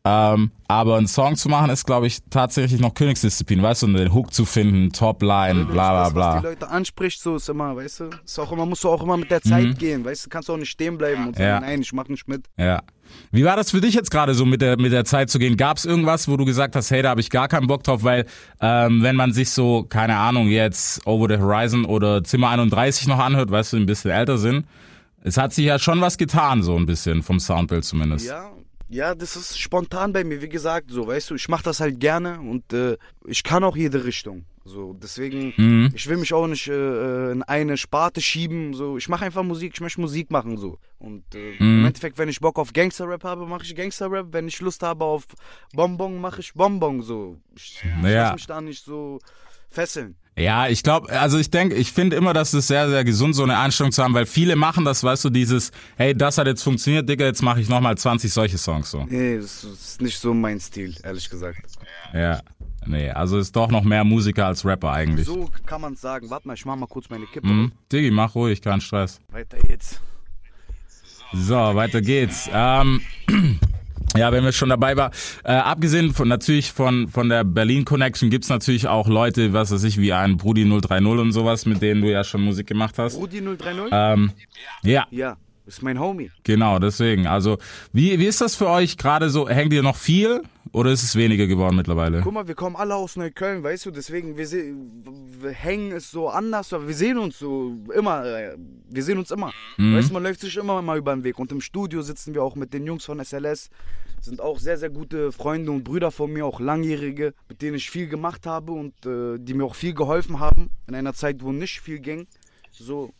Ähm, 0.10 0.52
aber 0.70 0.98
einen 0.98 1.08
Song 1.08 1.36
zu 1.36 1.50
machen 1.50 1.70
ist, 1.70 1.86
glaube 1.86 2.08
ich, 2.08 2.20
tatsächlich 2.30 2.80
noch 2.80 2.94
Königsdisziplin. 2.94 3.62
Weißt 3.62 3.84
du, 3.84 3.88
den 3.88 4.14
Hook 4.14 4.34
zu 4.34 4.46
finden, 4.46 4.92
Topline, 4.92 5.66
bla 5.66 5.66
bla 5.66 5.94
das, 6.04 6.06
was 6.08 6.14
bla. 6.14 6.40
die 6.40 6.46
Leute 6.48 6.70
anspricht, 6.70 7.20
so 7.22 7.36
ist 7.36 7.50
immer, 7.50 7.76
weißt 7.76 8.00
du, 8.02 8.10
ist 8.24 8.40
auch 8.40 8.52
immer, 8.52 8.66
musst 8.66 8.84
du 8.84 8.90
auch 8.90 9.02
immer 9.04 9.18
mit 9.18 9.32
der 9.32 9.42
Zeit 9.42 9.66
Mhm. 9.66 9.78
gehen, 9.78 10.06
weißt 10.06 10.26
du, 10.26 10.30
kannst 10.30 10.50
auch 10.50 10.58
nicht 10.58 10.70
stehen 10.70 10.98
bleiben 10.98 11.28
und 11.28 11.36
sagen, 11.36 11.48
Ja. 11.48 11.60
nein, 11.60 11.82
ich 11.82 11.92
mach 11.94 12.08
nicht 12.08 12.28
mit. 12.28 12.46
Ja. 12.58 12.82
Wie 13.32 13.44
war 13.46 13.56
das 13.56 13.72
für 13.72 13.80
dich 13.82 13.94
jetzt 13.96 14.12
gerade 14.12 14.34
so 14.34 14.46
mit 14.46 14.62
der 14.62 14.78
mit 14.80 14.92
der 14.92 15.06
Zeit 15.06 15.30
zu 15.30 15.40
gehen? 15.40 15.56
Gab 15.58 15.78
es 15.78 15.86
irgendwas, 15.86 16.28
wo 16.28 16.36
du 16.38 16.46
gesagt 16.46 16.76
hast, 16.76 16.92
hey, 16.92 17.02
da 17.02 17.10
habe 17.10 17.22
ich 17.22 17.30
gar 17.30 17.48
keinen 17.48 17.68
Bock 17.68 17.84
drauf, 17.84 18.04
weil 18.04 18.26
ähm, 18.62 19.02
wenn 19.02 19.16
man 19.16 19.32
sich 19.34 19.50
so 19.52 19.84
keine 19.84 20.18
Ahnung 20.18 20.48
jetzt 20.50 21.06
Over 21.08 21.28
the 21.34 21.42
Horizon 21.42 21.86
oder 21.86 22.24
Zimmer 22.24 22.50
31 22.50 23.08
noch 23.08 23.20
anhört, 23.20 23.50
weißt 23.50 23.74
du, 23.74 23.78
ein 23.78 23.86
bisschen 23.86 24.12
älter 24.12 24.38
sind, 24.38 24.66
es 25.24 25.38
hat 25.38 25.54
sich 25.54 25.66
ja 25.66 25.80
schon 25.80 26.02
was 26.02 26.18
getan 26.18 26.64
so 26.64 26.76
ein 26.78 26.86
bisschen 26.86 27.24
vom 27.24 27.40
Soundbild 27.40 27.86
zumindest. 27.86 28.28
Ja, 28.28 28.50
ja, 28.90 29.16
das 29.16 29.36
ist 29.36 29.60
spontan 29.60 30.14
bei 30.14 30.24
mir, 30.24 30.42
wie 30.42 30.50
gesagt, 30.50 30.92
so, 30.92 31.08
weißt 31.08 31.30
du, 31.30 31.36
ich 31.36 31.50
mach 31.50 31.62
das 31.62 31.80
halt 31.80 32.00
gerne 32.00 32.40
und 32.40 32.72
äh, 32.74 32.98
ich 33.26 33.44
kann 33.44 33.64
auch 33.64 33.76
jede 33.76 34.06
Richtung. 34.06 34.46
So, 34.68 34.94
deswegen, 34.94 35.54
Mhm. 35.58 35.92
ich 35.96 36.08
will 36.08 36.18
mich 36.18 36.34
auch 36.34 36.46
nicht 36.48 36.68
äh, 36.68 37.32
in 37.32 37.42
eine 37.44 37.78
Sparte 37.78 38.22
schieben. 38.22 38.74
So, 38.74 38.98
ich 38.98 39.08
mache 39.10 39.26
einfach 39.26 39.44
Musik, 39.44 39.72
ich 39.76 39.82
möchte 39.82 40.02
Musik 40.02 40.30
machen 40.30 40.58
so. 40.58 40.78
Und 41.00 41.24
äh, 41.34 41.38
Mhm. 41.60 41.80
im 41.80 41.86
Endeffekt, 41.86 42.18
wenn 42.18 42.30
ich 42.30 42.40
Bock 42.40 42.60
auf 42.60 42.74
Gangster-Rap 42.74 43.24
habe, 43.24 43.46
mache 43.46 43.64
ich 43.64 43.76
Gangster-Rap. 43.76 44.28
Wenn 44.32 44.48
ich 44.48 44.60
Lust 44.60 44.84
habe 44.84 45.04
auf 45.06 45.26
Bonbon, 45.74 46.20
mache 46.20 46.42
ich 46.42 46.54
Bonbon 46.54 47.02
so. 47.02 47.38
Ich, 47.56 47.82
ich 47.84 48.04
Ja. 48.04 48.24
lass 48.24 48.34
mich 48.34 48.46
da 48.48 48.62
nicht 48.62 48.84
so 48.84 49.20
fesseln. 49.70 50.16
Ja, 50.40 50.68
ich 50.68 50.84
glaube, 50.84 51.10
also 51.20 51.40
ich 51.40 51.50
denke, 51.50 51.74
ich 51.76 51.92
finde 51.92 52.16
immer, 52.16 52.32
dass 52.32 52.54
es 52.54 52.68
sehr, 52.68 52.88
sehr 52.90 53.04
gesund, 53.04 53.36
so 53.36 53.42
eine 53.42 53.58
Einstellung 53.58 53.92
zu 53.92 54.04
haben, 54.04 54.14
weil 54.14 54.28
viele 54.28 54.56
machen 54.56 54.86
das, 54.86 55.04
weißt 55.04 55.26
du, 55.26 55.30
dieses, 55.32 55.72
hey, 55.96 56.16
das 56.16 56.38
hat 56.38 56.46
jetzt 56.46 56.62
funktioniert, 56.62 57.10
Digga, 57.10 57.26
jetzt 57.26 57.42
mache 57.42 57.60
ich 57.60 57.68
nochmal 57.70 57.98
20 57.98 58.32
solche 58.32 58.60
Songs 58.60 58.92
so. 58.92 59.04
Nee, 59.10 59.38
das 59.38 59.64
ist 59.64 60.00
nicht 60.00 60.20
so 60.20 60.36
mein 60.36 60.60
Stil, 60.60 60.96
ehrlich 61.04 61.28
gesagt. 61.28 61.58
Ja. 62.14 62.40
Nee, 62.88 63.10
also 63.10 63.38
ist 63.38 63.56
doch 63.56 63.70
noch 63.70 63.84
mehr 63.84 64.04
Musiker 64.04 64.46
als 64.48 64.64
Rapper 64.66 64.92
eigentlich. 64.92 65.26
So 65.26 65.50
kann 65.66 65.82
man 65.82 65.96
sagen. 65.96 66.30
Warte 66.30 66.48
mal, 66.48 66.54
ich 66.54 66.66
mach 66.66 66.76
mal 66.76 66.88
kurz 66.88 67.10
meine 67.10 67.26
Kippe. 67.26 67.48
Mhm. 67.48 67.72
Diggi, 67.92 68.12
mach 68.12 68.34
ruhig, 68.36 68.62
kein 68.62 68.80
Stress. 68.82 69.20
Weiter 69.32 69.58
jetzt. 69.70 70.02
So, 71.34 71.56
weiter 71.56 72.02
geht's. 72.02 72.50
Ähm, 72.54 73.02
ja, 74.16 74.32
wenn 74.32 74.46
wir 74.46 74.54
schon 74.54 74.70
dabei 74.70 74.96
waren, 74.96 75.12
äh, 75.44 75.52
abgesehen 75.52 76.14
von 76.14 76.28
natürlich 76.30 76.72
von 76.72 77.10
von 77.10 77.28
der 77.28 77.44
Berlin 77.44 77.84
Connection 77.84 78.30
gibt's 78.30 78.48
natürlich 78.50 78.88
auch 78.88 79.08
Leute, 79.10 79.52
was 79.52 79.72
weiß 79.72 79.84
ich, 79.84 79.98
wie 80.00 80.14
ein 80.14 80.38
Brudi 80.38 80.64
030 80.64 81.06
und 81.06 81.32
sowas, 81.34 81.66
mit 81.66 81.82
denen 81.82 82.02
du 82.02 82.10
ja 82.12 82.24
schon 82.24 82.42
Musik 82.42 82.68
gemacht 82.68 82.98
hast. 82.98 83.18
Rudi 83.18 83.42
030? 83.42 83.90
Ähm, 83.92 84.32
ja, 84.84 85.06
Ja, 85.12 85.36
ist 85.66 85.84
mein 85.84 86.00
Homie. 86.00 86.32
genau, 86.44 86.80
deswegen. 86.80 87.28
Also, 87.28 87.58
wie 87.92 88.18
wie 88.20 88.26
ist 88.26 88.40
das 88.40 88.56
für 88.56 88.70
euch 88.70 88.96
gerade 88.98 89.30
so? 89.30 89.50
Hängt 89.50 89.74
ihr 89.74 89.84
noch 89.84 89.98
viel 89.98 90.44
oder 90.78 90.92
ist 90.92 91.04
es 91.04 91.16
weniger 91.16 91.48
geworden 91.48 91.76
mittlerweile? 91.76 92.22
Guck 92.22 92.34
mal, 92.34 92.48
wir 92.48 92.56
kommen 92.56 92.76
alle 92.76 92.96
aus 92.96 93.16
Neukölln, 93.16 93.64
weißt 93.64 93.86
du, 93.88 93.92
deswegen, 93.92 94.38
wir, 94.38 94.48
wir 94.50 95.52
hängen 95.52 95.92
es 95.92 96.12
so 96.12 96.30
anders, 96.30 96.72
aber 96.74 96.88
wir 96.88 96.96
sehen 96.96 97.18
uns 97.18 97.40
so 97.40 97.76
immer, 97.94 98.26
äh, 98.26 98.56
wir 98.90 99.04
sehen 99.04 99.18
uns 99.18 99.32
immer. 99.32 99.52
Weißt 99.78 100.10
du, 100.10 100.14
man 100.14 100.24
läuft 100.24 100.42
sich 100.42 100.56
immer 100.58 100.82
mal 100.82 100.98
über 100.98 101.14
den 101.16 101.24
Weg. 101.24 101.40
Und 101.40 101.52
im 101.52 101.62
Studio 101.62 102.02
sitzen 102.02 102.34
wir 102.34 102.44
auch 102.44 102.56
mit 102.56 102.74
den 102.74 102.86
Jungs 102.86 103.06
von 103.06 103.20
SLS, 103.24 103.70
sind 104.22 104.40
auch 104.42 104.60
sehr, 104.60 104.78
sehr 104.78 104.90
gute 104.90 105.32
Freunde 105.32 105.72
und 105.72 105.84
Brüder 105.84 106.12
von 106.12 106.32
mir, 106.32 106.46
auch 106.46 106.60
langjährige, 106.60 107.34
mit 107.50 107.62
denen 107.62 107.76
ich 107.76 107.90
viel 107.90 108.08
gemacht 108.08 108.46
habe 108.46 108.72
und 108.72 108.94
äh, 109.06 109.38
die 109.40 109.54
mir 109.54 109.66
auch 109.66 109.76
viel 109.76 109.94
geholfen 109.94 110.40
haben, 110.40 110.70
in 110.88 110.96
einer 110.96 111.14
Zeit, 111.14 111.44
wo 111.44 111.52
nicht 111.52 111.80
viel 111.82 112.00
ging. 112.00 112.28
So, 112.72 113.12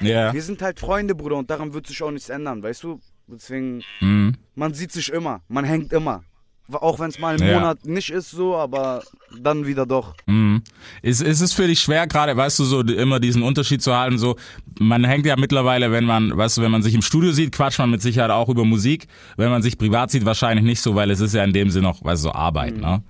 Ja. 0.00 0.32
wir 0.32 0.42
sind 0.42 0.62
halt 0.62 0.80
Freunde, 0.80 1.14
Bruder, 1.14 1.36
und 1.36 1.50
daran 1.50 1.74
wird 1.74 1.86
sich 1.86 2.02
auch 2.02 2.10
nichts 2.10 2.28
ändern, 2.28 2.62
weißt 2.62 2.82
du? 2.84 3.00
Deswegen, 3.26 3.82
Mhm. 4.00 4.36
man 4.54 4.74
sieht 4.74 4.92
sich 4.92 5.10
immer, 5.12 5.40
man 5.48 5.64
hängt 5.64 5.92
immer. 5.92 6.24
Auch 6.72 6.98
wenn 6.98 7.10
es 7.10 7.18
mal 7.18 7.34
einen 7.34 7.46
Ja. 7.46 7.60
Monat 7.60 7.84
nicht 7.84 8.10
ist 8.10 8.30
so, 8.30 8.56
aber 8.56 9.02
dann 9.38 9.66
wieder 9.66 9.84
doch. 9.84 10.14
Mhm. 10.26 10.62
Ist, 11.02 11.20
ist 11.20 11.40
es 11.42 11.52
für 11.52 11.66
dich 11.66 11.80
schwer, 11.80 12.06
gerade, 12.06 12.34
weißt 12.36 12.58
du, 12.58 12.64
so 12.64 12.80
immer 12.80 13.20
diesen 13.20 13.42
Unterschied 13.42 13.82
zu 13.82 13.94
halten, 13.94 14.16
so, 14.16 14.36
man 14.78 15.04
hängt 15.04 15.26
ja 15.26 15.36
mittlerweile, 15.36 15.92
wenn 15.92 16.04
man, 16.04 16.34
weißt 16.36 16.56
du, 16.56 16.62
wenn 16.62 16.70
man 16.70 16.82
sich 16.82 16.94
im 16.94 17.02
Studio 17.02 17.32
sieht, 17.32 17.52
quatscht 17.52 17.78
man 17.78 17.90
mit 17.90 18.00
Sicherheit 18.00 18.30
auch 18.30 18.48
über 18.48 18.64
Musik. 18.64 19.08
Wenn 19.36 19.50
man 19.50 19.60
sich 19.62 19.76
privat 19.76 20.10
sieht, 20.10 20.24
wahrscheinlich 20.24 20.64
nicht 20.64 20.80
so, 20.80 20.94
weil 20.94 21.10
es 21.10 21.20
ist 21.20 21.34
ja 21.34 21.44
in 21.44 21.52
dem 21.52 21.68
Sinne 21.70 21.88
noch, 21.88 22.02
weißt 22.02 22.24
du, 22.24 22.28
so 22.28 22.32
Arbeit, 22.32 22.78
ne? 22.78 23.02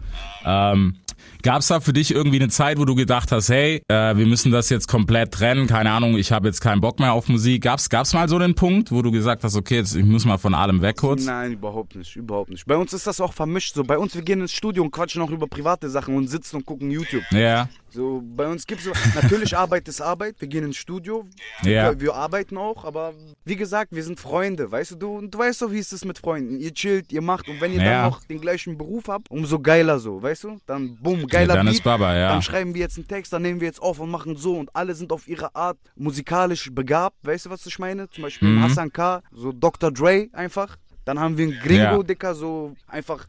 Ähm, 0.44 0.96
Gab's 1.44 1.66
da 1.66 1.78
für 1.80 1.92
dich 1.92 2.10
irgendwie 2.10 2.40
eine 2.40 2.48
Zeit, 2.48 2.78
wo 2.78 2.86
du 2.86 2.94
gedacht 2.94 3.30
hast, 3.30 3.50
hey, 3.50 3.82
äh, 3.88 4.16
wir 4.16 4.24
müssen 4.24 4.50
das 4.50 4.70
jetzt 4.70 4.88
komplett 4.88 5.32
trennen, 5.32 5.66
keine 5.66 5.90
Ahnung, 5.90 6.16
ich 6.16 6.32
habe 6.32 6.48
jetzt 6.48 6.62
keinen 6.62 6.80
Bock 6.80 6.98
mehr 6.98 7.12
auf 7.12 7.28
Musik. 7.28 7.62
Gab's, 7.62 7.90
gab's 7.90 8.14
mal 8.14 8.26
so 8.30 8.38
den 8.38 8.54
Punkt, 8.54 8.90
wo 8.90 9.02
du 9.02 9.10
gesagt 9.12 9.44
hast, 9.44 9.54
okay, 9.54 9.76
jetzt, 9.76 9.94
ich 9.94 10.04
muss 10.06 10.24
mal 10.24 10.38
von 10.38 10.54
allem 10.54 10.80
weg 10.80 10.96
kurz? 10.96 11.26
Nein, 11.26 11.52
überhaupt 11.52 11.96
nicht, 11.96 12.16
überhaupt 12.16 12.48
nicht. 12.48 12.64
Bei 12.64 12.76
uns 12.76 12.94
ist 12.94 13.06
das 13.06 13.20
auch 13.20 13.34
vermischt. 13.34 13.74
So, 13.74 13.84
bei 13.84 13.98
uns, 13.98 14.14
wir 14.14 14.22
gehen 14.22 14.40
ins 14.40 14.52
Studio 14.52 14.82
und 14.82 14.90
quatschen 14.90 15.20
auch 15.20 15.28
über 15.30 15.46
private 15.46 15.90
Sachen 15.90 16.16
und 16.16 16.28
sitzen 16.28 16.56
und 16.56 16.64
gucken 16.64 16.90
YouTube. 16.90 17.22
Ja, 17.30 17.68
So, 17.90 18.22
bei 18.24 18.46
uns 18.48 18.66
gibt's 18.66 18.84
so, 18.84 18.92
natürlich 19.14 19.54
Arbeit 19.56 19.86
ist 19.86 20.00
Arbeit. 20.00 20.36
Wir 20.38 20.48
gehen 20.48 20.64
ins 20.64 20.78
Studio, 20.78 21.26
Ja. 21.62 21.90
wir, 21.90 22.00
wir 22.00 22.14
arbeiten 22.14 22.56
auch, 22.56 22.86
aber 22.86 23.12
wie 23.44 23.56
gesagt, 23.56 23.92
wir 23.94 24.02
sind 24.02 24.18
Freunde, 24.18 24.72
weißt 24.72 24.92
du, 24.92 24.96
du, 24.96 25.26
du 25.28 25.38
weißt 25.38 25.60
doch, 25.60 25.70
wie 25.70 25.78
es 25.78 25.92
ist 25.92 26.06
mit 26.06 26.16
Freunden. 26.18 26.58
Ihr 26.58 26.72
chillt, 26.72 27.12
ihr 27.12 27.20
macht 27.20 27.48
und 27.50 27.60
wenn 27.60 27.72
ihr 27.74 27.82
Ja. 27.82 28.02
dann 28.02 28.10
noch 28.12 28.24
den 28.24 28.40
gleichen 28.40 28.78
Beruf 28.78 29.04
habt, 29.08 29.30
umso 29.30 29.60
geiler 29.60 29.98
so, 29.98 30.22
weißt 30.22 30.44
du? 30.44 30.56
Dann 30.66 30.96
bumm, 31.02 31.26
geiler 31.34 31.54
dann 31.54 31.66
Beat, 31.66 31.74
ist 31.76 31.84
Baba, 31.84 32.16
ja. 32.16 32.28
Dann 32.30 32.42
schreiben 32.42 32.74
wir 32.74 32.80
jetzt 32.80 32.96
einen 32.96 33.06
Text, 33.08 33.32
dann 33.32 33.42
nehmen 33.42 33.60
wir 33.60 33.66
jetzt 33.66 33.80
auf 33.82 33.98
und 34.00 34.10
machen 34.10 34.36
so 34.36 34.56
und 34.58 34.74
alle 34.74 34.94
sind 34.94 35.12
auf 35.12 35.28
ihre 35.28 35.54
Art 35.54 35.78
musikalisch 35.96 36.70
begabt, 36.72 37.16
weißt 37.22 37.46
du, 37.46 37.50
was 37.50 37.64
ich 37.66 37.78
meine? 37.78 38.08
Zum 38.10 38.22
Beispiel 38.22 38.48
Mhm. 38.48 38.62
Hassan 38.62 38.92
K., 38.92 39.22
so 39.32 39.52
Dr. 39.52 39.90
Dre 39.92 40.28
einfach. 40.32 40.76
Dann 41.04 41.18
haben 41.20 41.36
wir 41.36 41.46
einen 41.46 41.58
Gringo, 41.60 41.82
Ja. 41.98 42.02
Dicker, 42.02 42.34
so 42.34 42.74
einfach 42.86 43.26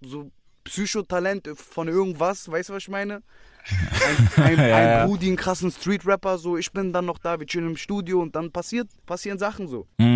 so 0.00 0.30
Psychotalent 0.64 1.48
von 1.56 1.88
irgendwas, 1.88 2.50
weißt 2.50 2.68
du, 2.68 2.74
was 2.74 2.84
ich 2.84 2.88
meine? 2.88 3.22
Ein, 4.36 4.44
ein, 4.44 4.56
Ja, 4.58 4.66
ja. 4.66 5.02
ein 5.02 5.08
Brudi, 5.08 5.26
einen 5.26 5.36
krassen 5.36 5.70
Street-Rapper, 5.70 6.38
so 6.38 6.56
ich 6.56 6.70
bin 6.72 6.92
dann 6.92 7.04
noch 7.06 7.18
da, 7.18 7.38
wir 7.38 7.46
chillen 7.46 7.70
im 7.70 7.76
Studio 7.76 8.20
und 8.20 8.34
dann 8.36 8.50
passiert, 8.52 8.88
passieren 9.06 9.38
Sachen 9.38 9.66
so. 9.68 9.86
Mhm. 9.98 10.11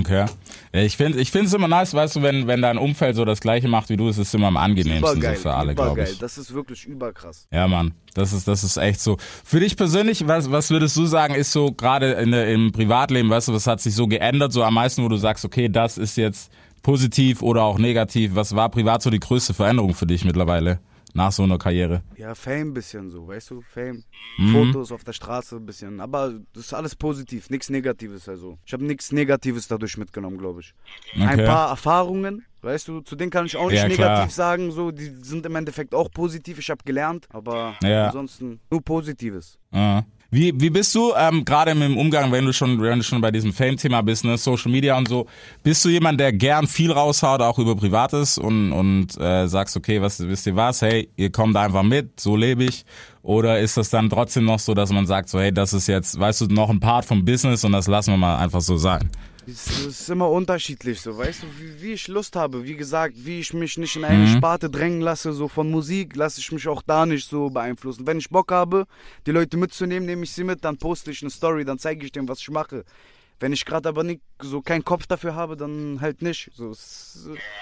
Okay. 0.00 0.26
Ich 0.72 0.98
finde 0.98 1.18
ich 1.18 1.34
immer 1.34 1.68
nice, 1.68 1.94
weißt 1.94 2.16
du, 2.16 2.22
wenn, 2.22 2.46
wenn 2.46 2.60
dein 2.60 2.76
Umfeld 2.76 3.16
so 3.16 3.24
das 3.24 3.40
gleiche 3.40 3.68
macht 3.68 3.88
wie 3.88 3.96
du, 3.96 4.08
ist 4.08 4.18
es 4.18 4.34
immer 4.34 4.48
am 4.48 4.58
angenehmsten 4.58 5.22
so 5.22 5.28
für 5.34 5.54
alle, 5.54 5.74
glaube 5.74 6.02
ich. 6.02 6.18
Das 6.18 6.36
ist 6.36 6.52
wirklich 6.52 6.84
überkrass. 6.84 7.48
Ja, 7.50 7.66
Mann, 7.66 7.94
das 8.14 8.34
ist, 8.34 8.46
das 8.46 8.64
ist 8.64 8.76
echt 8.76 9.00
so. 9.00 9.16
Für 9.44 9.60
dich 9.60 9.76
persönlich, 9.76 10.26
was, 10.26 10.50
was 10.50 10.70
würdest 10.70 10.94
du 10.96 11.06
sagen, 11.06 11.34
ist 11.34 11.52
so 11.52 11.72
gerade 11.72 12.12
im 12.12 12.72
Privatleben, 12.72 13.30
weißt 13.30 13.48
du, 13.48 13.54
was 13.54 13.66
hat 13.66 13.80
sich 13.80 13.94
so 13.94 14.06
geändert, 14.06 14.52
so 14.52 14.62
am 14.62 14.74
meisten, 14.74 15.02
wo 15.02 15.08
du 15.08 15.16
sagst, 15.16 15.46
okay, 15.46 15.70
das 15.70 15.96
ist 15.96 16.16
jetzt 16.16 16.52
positiv 16.82 17.42
oder 17.42 17.64
auch 17.64 17.78
negativ. 17.78 18.34
Was 18.34 18.54
war 18.54 18.68
privat 18.68 19.02
so 19.02 19.10
die 19.10 19.20
größte 19.20 19.54
Veränderung 19.54 19.94
für 19.94 20.06
dich 20.06 20.24
mittlerweile 20.24 20.80
nach 21.18 21.32
so 21.32 21.42
einer 21.42 21.58
Karriere? 21.58 22.02
Ja, 22.16 22.34
Fame 22.34 22.68
ein 22.70 22.74
bisschen 22.74 23.10
so, 23.10 23.26
weißt 23.26 23.50
du, 23.50 23.60
Fame. 23.60 24.04
Mhm. 24.38 24.52
Fotos 24.52 24.92
auf 24.92 25.02
der 25.04 25.12
Straße 25.12 25.56
ein 25.56 25.66
bisschen, 25.66 26.00
aber 26.00 26.34
das 26.54 26.66
ist 26.66 26.72
alles 26.74 26.94
positiv, 26.94 27.50
nichts 27.50 27.68
Negatives 27.70 28.28
also. 28.28 28.56
Ich 28.64 28.72
habe 28.72 28.84
nichts 28.84 29.10
Negatives 29.12 29.66
dadurch 29.68 29.98
mitgenommen, 29.98 30.38
glaube 30.38 30.60
ich. 30.60 30.72
Ein 31.16 31.28
Okay. 31.34 31.44
paar 31.46 31.70
Erfahrungen, 31.70 32.44
weißt 32.62 32.86
du, 32.88 33.00
zu 33.00 33.16
denen 33.16 33.30
kann 33.30 33.46
ich 33.46 33.56
auch 33.56 33.68
nicht 33.68 33.82
Ja, 33.82 33.88
klar. 33.88 34.10
negativ 34.10 34.32
sagen, 34.34 34.70
so, 34.70 34.90
die 34.92 35.12
sind 35.22 35.44
im 35.44 35.56
Endeffekt 35.56 35.92
auch 35.94 36.08
positiv, 36.10 36.58
ich 36.60 36.70
habe 36.70 36.82
gelernt, 36.84 37.26
aber 37.30 37.76
Ja. 37.82 38.06
ansonsten 38.06 38.60
nur 38.70 38.82
Positives. 38.82 39.58
Ah. 39.72 40.02
Wie, 40.30 40.52
wie 40.60 40.68
bist 40.68 40.94
du 40.94 41.14
ähm, 41.16 41.42
gerade 41.46 41.70
im 41.70 41.96
Umgang, 41.96 42.30
wenn 42.32 42.44
du 42.44 42.52
schon, 42.52 42.78
wenn 42.82 42.98
du 42.98 43.02
schon 43.02 43.22
bei 43.22 43.30
diesem 43.30 43.50
Fame-Thema 43.50 44.02
bist, 44.02 44.26
ne, 44.26 44.36
Social 44.36 44.70
Media 44.70 44.98
und 44.98 45.08
so, 45.08 45.26
bist 45.62 45.82
du 45.86 45.88
jemand, 45.88 46.20
der 46.20 46.34
gern 46.34 46.66
viel 46.66 46.92
raushaut, 46.92 47.40
auch 47.40 47.58
über 47.58 47.74
Privates 47.74 48.36
und, 48.36 48.72
und 48.72 49.18
äh, 49.18 49.46
sagst, 49.46 49.74
okay, 49.78 50.02
was 50.02 50.20
wisst 50.20 50.46
ihr 50.46 50.54
was, 50.54 50.82
hey, 50.82 51.08
ihr 51.16 51.32
kommt 51.32 51.56
einfach 51.56 51.82
mit, 51.82 52.20
so 52.20 52.36
lebe 52.36 52.64
ich? 52.64 52.84
Oder 53.22 53.58
ist 53.60 53.78
das 53.78 53.88
dann 53.88 54.10
trotzdem 54.10 54.44
noch 54.44 54.58
so, 54.58 54.74
dass 54.74 54.92
man 54.92 55.06
sagt, 55.06 55.30
so, 55.30 55.40
hey, 55.40 55.50
das 55.50 55.72
ist 55.72 55.86
jetzt, 55.86 56.20
weißt 56.20 56.42
du, 56.42 56.46
noch 56.48 56.68
ein 56.68 56.80
Part 56.80 57.06
vom 57.06 57.24
Business 57.24 57.64
und 57.64 57.72
das 57.72 57.86
lassen 57.86 58.12
wir 58.12 58.18
mal 58.18 58.36
einfach 58.36 58.60
so 58.60 58.76
sein? 58.76 59.08
Es 59.50 59.86
ist 59.86 60.10
immer 60.10 60.28
unterschiedlich, 60.30 61.00
so, 61.00 61.16
weißt 61.16 61.42
du, 61.42 61.46
wie, 61.58 61.80
wie 61.82 61.92
ich 61.92 62.06
Lust 62.08 62.36
habe. 62.36 62.64
Wie 62.64 62.76
gesagt, 62.76 63.14
wie 63.16 63.40
ich 63.40 63.54
mich 63.54 63.78
nicht 63.78 63.96
in 63.96 64.04
eine 64.04 64.24
Mhm. 64.24 64.36
Sparte 64.36 64.68
drängen 64.68 65.00
lasse, 65.00 65.32
so 65.32 65.48
von 65.48 65.70
Musik, 65.70 66.16
lasse 66.16 66.40
ich 66.40 66.52
mich 66.52 66.68
auch 66.68 66.82
da 66.82 67.06
nicht 67.06 67.26
so 67.28 67.48
beeinflussen. 67.48 68.06
Wenn 68.06 68.18
ich 68.18 68.28
Bock 68.28 68.52
habe, 68.52 68.86
die 69.26 69.30
Leute 69.30 69.56
mitzunehmen, 69.56 70.06
nehme 70.06 70.24
ich 70.24 70.32
sie 70.32 70.44
mit, 70.44 70.64
dann 70.64 70.76
poste 70.76 71.10
ich 71.12 71.22
eine 71.22 71.30
Story, 71.30 71.64
dann 71.64 71.78
zeige 71.78 72.04
ich 72.04 72.12
dem, 72.12 72.28
was 72.28 72.40
ich 72.40 72.50
mache. 72.50 72.84
Wenn 73.40 73.52
ich 73.52 73.64
gerade 73.64 73.88
aber 73.88 74.02
nicht 74.02 74.20
so 74.42 74.60
keinen 74.60 74.84
Kopf 74.84 75.06
dafür 75.06 75.34
habe, 75.34 75.56
dann 75.56 76.00
halt 76.00 76.20
nicht. 76.20 76.50
So, 76.54 76.74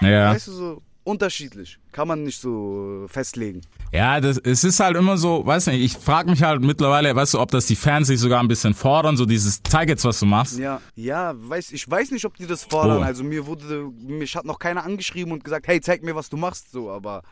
Ja. 0.00 0.32
Weißt 0.32 0.48
du, 0.48 0.52
so 0.52 0.82
unterschiedlich. 1.06 1.78
Kann 1.92 2.08
man 2.08 2.24
nicht 2.24 2.40
so 2.40 3.04
äh, 3.04 3.08
festlegen. 3.08 3.62
Ja, 3.92 4.20
das, 4.20 4.38
es 4.38 4.64
ist 4.64 4.80
halt 4.80 4.96
immer 4.96 5.16
so, 5.16 5.46
weiß 5.46 5.68
nicht, 5.68 5.80
ich 5.80 5.92
frage 6.02 6.28
mich 6.30 6.42
halt 6.42 6.60
mittlerweile, 6.62 7.14
weißt 7.14 7.34
du, 7.34 7.40
ob 7.40 7.50
das 7.50 7.66
die 7.66 7.76
Fans 7.76 8.08
sich 8.08 8.18
sogar 8.20 8.40
ein 8.40 8.48
bisschen 8.48 8.74
fordern, 8.74 9.16
so 9.16 9.24
dieses, 9.24 9.62
zeig 9.62 9.88
jetzt, 9.88 10.04
was 10.04 10.20
du 10.20 10.26
machst. 10.26 10.58
Ja, 10.58 10.80
ja, 10.96 11.34
weiß, 11.36 11.72
ich 11.72 11.88
weiß 11.88 12.10
nicht, 12.10 12.24
ob 12.24 12.36
die 12.36 12.46
das 12.46 12.64
fordern. 12.64 12.98
Oh. 12.98 13.04
Also 13.04 13.22
mir 13.22 13.46
wurde, 13.46 13.90
mich 14.06 14.34
hat 14.36 14.44
noch 14.44 14.58
keiner 14.58 14.84
angeschrieben 14.84 15.32
und 15.32 15.44
gesagt, 15.44 15.68
hey, 15.68 15.80
zeig 15.80 16.02
mir, 16.02 16.14
was 16.14 16.28
du 16.28 16.36
machst, 16.36 16.72
so, 16.72 16.90
aber 16.90 17.22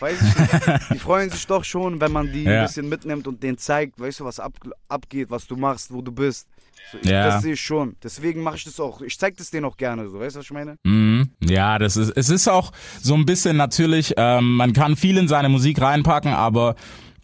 Weiß 0.00 0.18
ich 0.22 0.38
nicht. 0.38 0.90
Die 0.92 0.98
freuen 0.98 1.30
sich 1.30 1.46
doch 1.46 1.64
schon, 1.64 2.00
wenn 2.00 2.12
man 2.12 2.30
die 2.32 2.44
Ja. 2.44 2.60
ein 2.60 2.66
bisschen 2.66 2.88
mitnimmt 2.88 3.26
und 3.26 3.42
denen 3.42 3.58
zeigt, 3.58 3.98
weißt 4.00 4.20
du, 4.20 4.24
was 4.24 4.38
ab, 4.40 4.52
abgeht, 4.88 5.30
was 5.30 5.46
du 5.46 5.56
machst, 5.56 5.92
wo 5.92 6.02
du 6.02 6.12
bist. 6.12 6.46
So, 6.92 6.98
ich, 6.98 7.06
Ja. 7.08 7.24
Das 7.26 7.42
sehe 7.42 7.54
ich 7.54 7.60
schon. 7.60 7.96
Deswegen 8.02 8.42
mache 8.42 8.56
ich 8.56 8.64
das 8.64 8.78
auch. 8.80 9.00
Ich 9.02 9.18
zeig 9.18 9.36
das 9.36 9.50
denen 9.50 9.66
auch 9.66 9.76
gerne, 9.76 10.08
so, 10.08 10.20
weißt 10.20 10.36
du, 10.36 10.38
was 10.40 10.46
ich 10.46 10.52
meine? 10.52 10.76
Mhm. 10.84 11.30
Ja, 11.42 11.78
das 11.78 11.96
ist, 11.96 12.12
es 12.16 12.30
ist 12.30 12.48
auch 12.48 12.72
so 13.00 13.14
ein 13.14 13.26
bisschen 13.26 13.56
natürlich, 13.56 14.14
ähm, 14.16 14.54
man 14.56 14.72
kann 14.72 14.96
viel 14.96 15.18
in 15.18 15.28
seine 15.28 15.48
Musik 15.48 15.80
reinpacken, 15.80 16.32
aber 16.32 16.76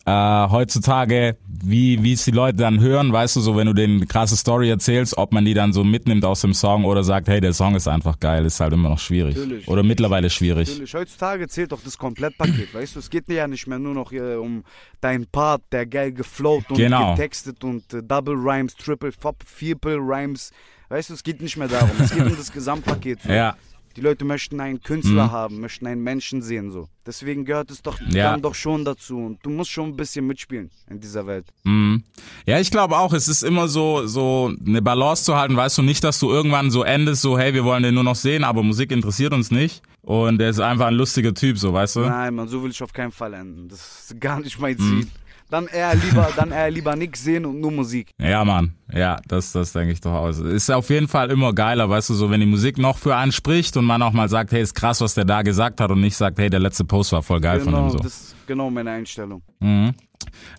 äh, 0.06 0.11
heutzutage, 0.50 1.37
wie 1.46 2.02
wie 2.02 2.12
es 2.12 2.25
die 2.25 2.30
Leute 2.30 2.58
dann 2.58 2.80
hören, 2.80 3.12
weißt 3.12 3.37
du, 3.37 3.40
so 3.40 3.56
wenn 3.56 3.73
du 3.75 3.82
eine 3.82 4.04
krasse 4.06 4.37
Story 4.37 4.68
erzählst, 4.68 5.16
ob 5.16 5.32
man 5.32 5.44
die 5.44 5.54
dann 5.54 5.73
so 5.73 5.82
mitnimmt 5.82 6.25
aus 6.25 6.42
dem 6.42 6.52
Song 6.52 6.84
oder 6.84 7.02
sagt, 7.02 7.28
hey, 7.28 7.40
der 7.40 7.54
Song 7.54 7.75
ist 7.75 7.88
einfach 7.88 8.20
geil, 8.20 8.44
ist 8.44 8.61
halt 8.61 8.73
immer 8.75 8.90
noch 8.90 8.99
schwierig. 8.99 9.37
Natürlich. 9.37 9.66
Oder 9.68 9.82
mittlerweile 9.82 10.28
schwierig. 10.28 10.68
Natürlich, 10.68 10.94
heutzutage 10.94 11.49
zählt 11.49 11.73
doch 11.73 11.80
das 11.82 11.96
Komplettpaket, 11.96 12.75
weißt 12.75 12.96
du? 12.96 12.99
Es 12.99 13.08
geht 13.08 13.28
ja 13.30 13.46
nicht 13.49 13.66
mehr 13.66 13.78
nur 13.78 13.94
noch 13.94 14.12
äh, 14.12 14.34
um 14.34 14.64
deinen 15.00 15.26
Part, 15.26 15.62
der 15.73 15.87
geil 15.87 16.12
geflowt 16.12 16.70
und 16.70 16.76
Genau. 16.76 17.14
getextet 17.14 17.64
und 17.64 17.92
äh, 17.94 18.02
Double 18.02 18.34
Rhymes, 18.34 18.76
Triple, 18.76 19.12
Fop, 19.12 19.42
Vierpel 19.46 19.96
Rhymes. 19.99 20.50
Weißt 20.90 21.08
du, 21.11 21.14
es 21.14 21.23
geht 21.23 21.40
nicht 21.40 21.56
mehr 21.56 21.68
darum. 21.68 21.90
Es 21.99 22.11
geht 22.14 22.25
um 22.26 22.37
das 22.37 22.52
Gesamtpaket. 22.52 23.23
So. 23.23 23.28
Ja. 23.32 23.56
Die 23.96 24.00
Leute 24.00 24.24
möchten 24.24 24.60
einen 24.60 24.82
Künstler 24.82 25.30
haben, 25.30 25.60
möchten 25.60 25.86
einen 25.86 26.02
Menschen 26.02 26.42
sehen, 26.42 26.70
so. 26.72 26.88
Deswegen 27.06 27.44
gehört 27.44 27.70
es 27.70 27.80
doch 27.82 27.98
Ja. 28.08 28.32
dann 28.32 28.42
doch 28.42 28.54
schon 28.54 28.84
dazu. 28.84 29.18
Und 29.18 29.38
du 29.44 29.50
musst 29.50 29.70
schon 29.70 29.90
ein 29.90 29.96
bisschen 29.96 30.26
mitspielen 30.26 30.70
in 30.90 31.00
dieser 31.00 31.26
Welt. 31.26 31.46
Mhm. 31.64 32.02
Ja, 32.46 32.58
ich 32.58 32.70
glaube 32.70 32.96
auch, 32.98 33.12
es 33.12 33.28
ist 33.28 33.42
immer 33.44 33.68
so, 33.68 34.06
so 34.06 34.52
eine 34.66 34.82
Balance 34.82 35.24
zu 35.24 35.36
halten, 35.36 35.56
weißt 35.56 35.78
du, 35.78 35.82
nicht, 35.82 36.02
dass 36.02 36.18
du 36.18 36.30
irgendwann 36.30 36.70
so 36.70 36.82
endest, 36.82 37.22
so, 37.22 37.38
hey, 37.38 37.54
wir 37.54 37.64
wollen 37.64 37.82
den 37.82 37.94
nur 37.94 38.04
noch 38.04 38.16
sehen, 38.16 38.42
aber 38.42 38.62
Musik 38.62 38.90
interessiert 38.90 39.32
uns 39.32 39.50
nicht. 39.50 39.82
Und 40.02 40.38
der 40.38 40.50
ist 40.50 40.60
einfach 40.60 40.86
ein 40.88 40.94
lustiger 40.94 41.32
Typ, 41.32 41.56
so, 41.58 41.72
weißt 41.72 41.96
du? 41.96 42.00
Nein, 42.00 42.34
man, 42.34 42.48
so 42.48 42.62
will 42.62 42.70
ich 42.70 42.82
auf 42.82 42.92
keinen 42.92 43.12
Fall 43.12 43.32
enden. 43.34 43.68
Das 43.68 44.10
ist 44.10 44.20
gar 44.20 44.40
nicht 44.40 44.58
mein 44.58 44.76
Ziel. 44.78 45.06
Dann 45.50 45.66
eher 45.66 45.94
lieber, 45.94 46.28
dann 46.36 46.50
eher 46.50 46.70
lieber 46.70 46.96
nichts 46.96 47.22
sehen 47.22 47.44
und 47.46 47.60
nur 47.60 47.70
Musik. 47.70 48.10
Ja, 48.20 48.44
Mann. 48.44 48.74
Ja, 48.92 49.18
das, 49.28 49.52
das 49.52 49.72
denke 49.72 49.92
ich 49.92 50.00
doch 50.00 50.12
aus. 50.12 50.38
Ist 50.38 50.70
auf 50.70 50.88
jeden 50.90 51.06
Fall 51.06 51.30
immer 51.30 51.52
geiler, 51.52 51.88
weißt 51.88 52.10
du, 52.10 52.14
so 52.14 52.30
wenn 52.30 52.40
die 52.40 52.46
Musik 52.46 52.78
noch 52.78 52.98
für 52.98 53.14
einen 53.14 53.30
spricht 53.30 53.76
und 53.76 53.84
man 53.84 54.02
auch 54.02 54.12
mal 54.12 54.28
sagt, 54.28 54.52
hey, 54.52 54.62
ist 54.62 54.74
krass, 54.74 55.00
was 55.00 55.14
der 55.14 55.24
da 55.24 55.42
gesagt 55.42 55.80
hat 55.80 55.90
und 55.90 56.00
nicht 56.00 56.16
sagt, 56.16 56.38
hey, 56.38 56.50
der 56.50 56.60
letzte 56.60 56.84
Post 56.84 57.12
war 57.12 57.22
voll 57.22 57.40
geil 57.40 57.60
von 57.60 57.72
Genau, 57.72 57.86
ihm 57.86 57.90
so. 57.90 57.98
das 57.98 58.06
ist 58.06 58.36
genau 58.46 58.70
meine 58.70 58.90
Einstellung. 58.90 59.42
Mhm. 59.60 59.92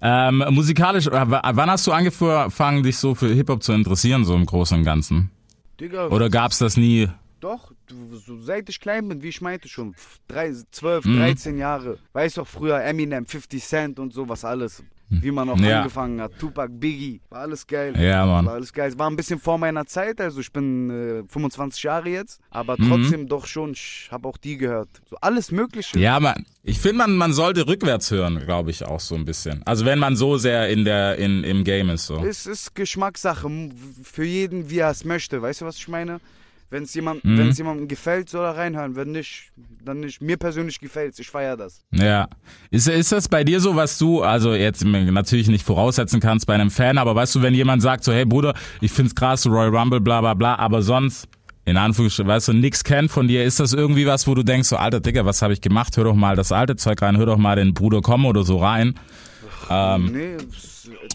Ähm, 0.01 0.43
musikalisch, 0.51 1.07
äh, 1.07 1.11
wann 1.27 1.69
hast 1.69 1.87
du 1.87 1.91
angefangen, 1.91 2.83
dich 2.83 2.97
so 2.97 3.15
für 3.15 3.27
Hip-Hop 3.33 3.63
zu 3.63 3.73
interessieren, 3.73 4.23
so 4.23 4.35
im 4.35 4.45
Großen 4.45 4.77
und 4.77 4.83
Ganzen? 4.83 5.31
Digga, 5.79 6.07
Oder 6.07 6.29
gab's 6.29 6.59
das 6.59 6.77
nie? 6.77 7.09
Doch, 7.41 7.71
so, 8.11 8.39
seit 8.41 8.69
ich 8.69 8.79
klein 8.79 9.07
bin, 9.07 9.21
wie 9.21 9.29
ich 9.29 9.41
meinte 9.41 9.67
schon, 9.67 9.95
drei, 10.27 10.53
12, 10.71 11.05
Mhm. 11.05 11.17
13 11.17 11.57
Jahre. 11.57 11.97
Weißt 12.13 12.37
doch 12.37 12.47
früher 12.47 12.81
Eminem, 12.83 13.25
50 13.25 13.63
Cent 13.63 13.99
und 13.99 14.13
sowas 14.13 14.43
alles. 14.45 14.83
Wie 15.07 15.29
man 15.29 15.47
auch 15.51 15.59
Ja. 15.59 15.77
angefangen 15.81 16.19
hat. 16.19 16.31
Tupac, 16.39 16.67
Biggie, 16.79 17.21
war 17.29 17.41
alles 17.41 17.67
geil. 17.67 17.93
Ja, 17.95 18.25
Mann. 18.25 18.43
War 18.47 18.55
alles 18.55 18.73
geil. 18.73 18.89
Es 18.89 18.97
war 18.97 19.07
ein 19.07 19.15
bisschen 19.15 19.37
vor 19.39 19.59
meiner 19.59 19.85
Zeit, 19.85 20.19
also 20.19 20.39
ich 20.39 20.51
bin 20.51 20.89
äh, 20.89 21.23
25 21.31 21.83
Jahre 21.83 22.09
jetzt, 22.09 22.41
aber 22.49 22.75
Mhm. 22.79 22.89
trotzdem 22.89 23.27
doch 23.27 23.45
schon, 23.45 23.73
ich 23.73 24.07
habe 24.09 24.27
auch 24.27 24.37
die 24.37 24.57
gehört. 24.57 24.89
So 25.07 25.15
alles 25.21 25.51
Mögliche. 25.51 25.99
Ja, 25.99 26.19
man, 26.19 26.43
ich 26.63 26.79
finde, 26.79 26.97
man, 26.97 27.17
man 27.17 27.33
sollte 27.33 27.67
rückwärts 27.67 28.09
hören, 28.09 28.39
glaube 28.45 28.71
ich, 28.71 28.83
auch 28.83 28.99
so 28.99 29.13
ein 29.13 29.25
bisschen. 29.25 29.61
Also 29.65 29.85
wenn 29.85 29.99
man 29.99 30.15
so 30.15 30.37
sehr 30.37 30.69
in 30.69 30.85
der, 30.85 31.17
in, 31.19 31.43
im 31.43 31.63
Game 31.63 31.91
ist, 31.91 32.07
so. 32.07 32.25
Es 32.25 32.47
ist 32.47 32.73
Geschmackssache, 32.73 33.47
für 34.01 34.23
jeden, 34.25 34.71
wie 34.71 34.79
er 34.79 34.89
es 34.89 35.05
möchte. 35.05 35.39
Weißt 35.39 35.61
du, 35.61 35.65
was 35.65 35.77
ich 35.77 35.87
meine? 35.87 36.19
Wenn 36.69 36.83
es 36.83 36.93
jemand, 36.95 37.23
Mhm. 37.23 37.37
wenn's 37.37 37.57
jemandem 37.57 37.87
gefällt, 37.87 38.27
soll 38.29 38.43
er 38.43 38.57
reinhören. 38.57 38.95
Wenn 38.95 39.11
nicht, 39.11 39.51
dann 39.83 39.99
nicht. 39.99 40.19
Mir 40.21 40.35
persönlich 40.37 40.79
gefällt's. 40.79 41.19
Ich 41.19 41.29
feiere 41.29 41.55
das. 41.57 41.81
Ja. 41.91 42.27
Ist, 42.71 42.87
ist 42.87 43.11
das 43.11 43.29
bei 43.29 43.43
dir 43.43 43.59
so, 43.59 43.75
was 43.75 43.97
du, 43.97 44.23
also 44.23 44.53
jetzt 44.53 44.83
natürlich 44.83 45.47
nicht 45.47 45.63
voraussetzen 45.65 46.19
kannst 46.19 46.47
bei 46.47 46.55
einem 46.55 46.71
Fan, 46.71 46.97
aber 46.97 47.15
weißt 47.15 47.35
du, 47.35 47.41
wenn 47.43 47.53
jemand 47.53 47.81
sagt 47.81 48.03
so, 48.03 48.11
hey 48.11 48.25
Bruder, 48.25 48.53
ich 48.81 48.91
find's 48.91 49.13
krass, 49.13 49.45
Royal 49.45 49.75
Rumble, 49.75 50.01
bla 50.01 50.21
bla 50.21 50.33
bla, 50.33 50.55
aber 50.55 50.81
sonst, 50.81 51.27
in 51.65 51.77
Anführungsstrichen, 51.77 52.27
weißt 52.29 52.47
du, 52.49 52.53
nix 52.53 52.83
kennt 52.83 53.11
von 53.11 53.27
dir, 53.27 53.43
ist 53.43 53.59
das 53.59 53.73
irgendwie 53.73 54.05
was, 54.07 54.27
wo 54.27 54.33
du 54.35 54.43
denkst, 54.43 54.67
so, 54.69 54.75
alter 54.77 54.99
Digga, 54.99 55.23
was 55.25 55.41
habe 55.43 55.53
ich 55.53 55.61
gemacht? 55.61 55.95
Hör 55.97 56.03
doch 56.05 56.15
mal 56.15 56.35
das 56.35 56.51
alte 56.51 56.75
Zeug 56.75 57.01
rein, 57.01 57.17
hör 57.17 57.25
doch 57.27 57.37
mal 57.37 57.55
den 57.55 57.73
Bruder 57.75 58.01
kommen 58.01 58.25
oder 58.25 58.43
so 58.43 58.57
rein. 58.57 58.95
Ähm, 59.69 60.11
Nee, 60.11 60.37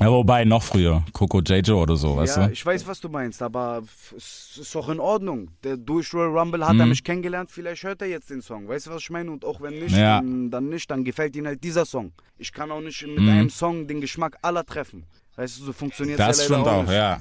ja, 0.00 0.10
wobei, 0.10 0.44
noch 0.44 0.62
früher, 0.62 1.04
Coco 1.12 1.40
J.J. 1.40 1.70
oder 1.70 1.96
so, 1.96 2.16
weißt 2.16 2.36
ja, 2.38 2.46
du? 2.46 2.52
ich 2.52 2.64
weiß, 2.66 2.86
was 2.86 3.00
du 3.00 3.08
meinst, 3.08 3.40
aber 3.42 3.82
es 4.16 4.58
ist 4.60 4.74
doch 4.74 4.88
in 4.88 4.98
Ordnung. 4.98 5.48
Der 5.62 5.76
durch 5.76 6.12
Royal 6.12 6.36
Rumble 6.36 6.66
hat 6.66 6.76
er 6.76 6.84
Mhm. 6.84 6.88
mich 6.90 7.04
kennengelernt, 7.04 7.50
vielleicht 7.52 7.82
hört 7.84 8.02
er 8.02 8.08
jetzt 8.08 8.30
den 8.30 8.42
Song. 8.42 8.66
Weißt 8.68 8.86
du, 8.86 8.90
was 8.90 9.02
ich 9.02 9.10
meine? 9.10 9.30
Und 9.30 9.44
auch 9.44 9.60
wenn 9.60 9.78
nicht, 9.78 9.96
Ja. 9.96 10.16
dann, 10.20 10.50
dann 10.50 10.68
nicht, 10.68 10.90
dann 10.90 11.04
gefällt 11.04 11.36
ihm 11.36 11.46
halt 11.46 11.62
dieser 11.62 11.84
Song. 11.86 12.12
Ich 12.38 12.52
kann 12.52 12.70
auch 12.72 12.80
nicht 12.80 13.06
mit 13.06 13.20
Mhm. 13.20 13.28
einem 13.28 13.50
Song 13.50 13.86
den 13.86 14.00
Geschmack 14.00 14.36
aller 14.42 14.64
treffen. 14.64 15.04
Weißt 15.36 15.60
du, 15.60 15.64
so 15.64 15.72
funktioniert 15.72 16.18
Das 16.18 16.38
ja 16.48 16.54
leider 16.54 16.54
stimmt 16.64 16.68
auch, 16.76 16.82
nicht. 16.82 16.92
ja. 16.92 17.20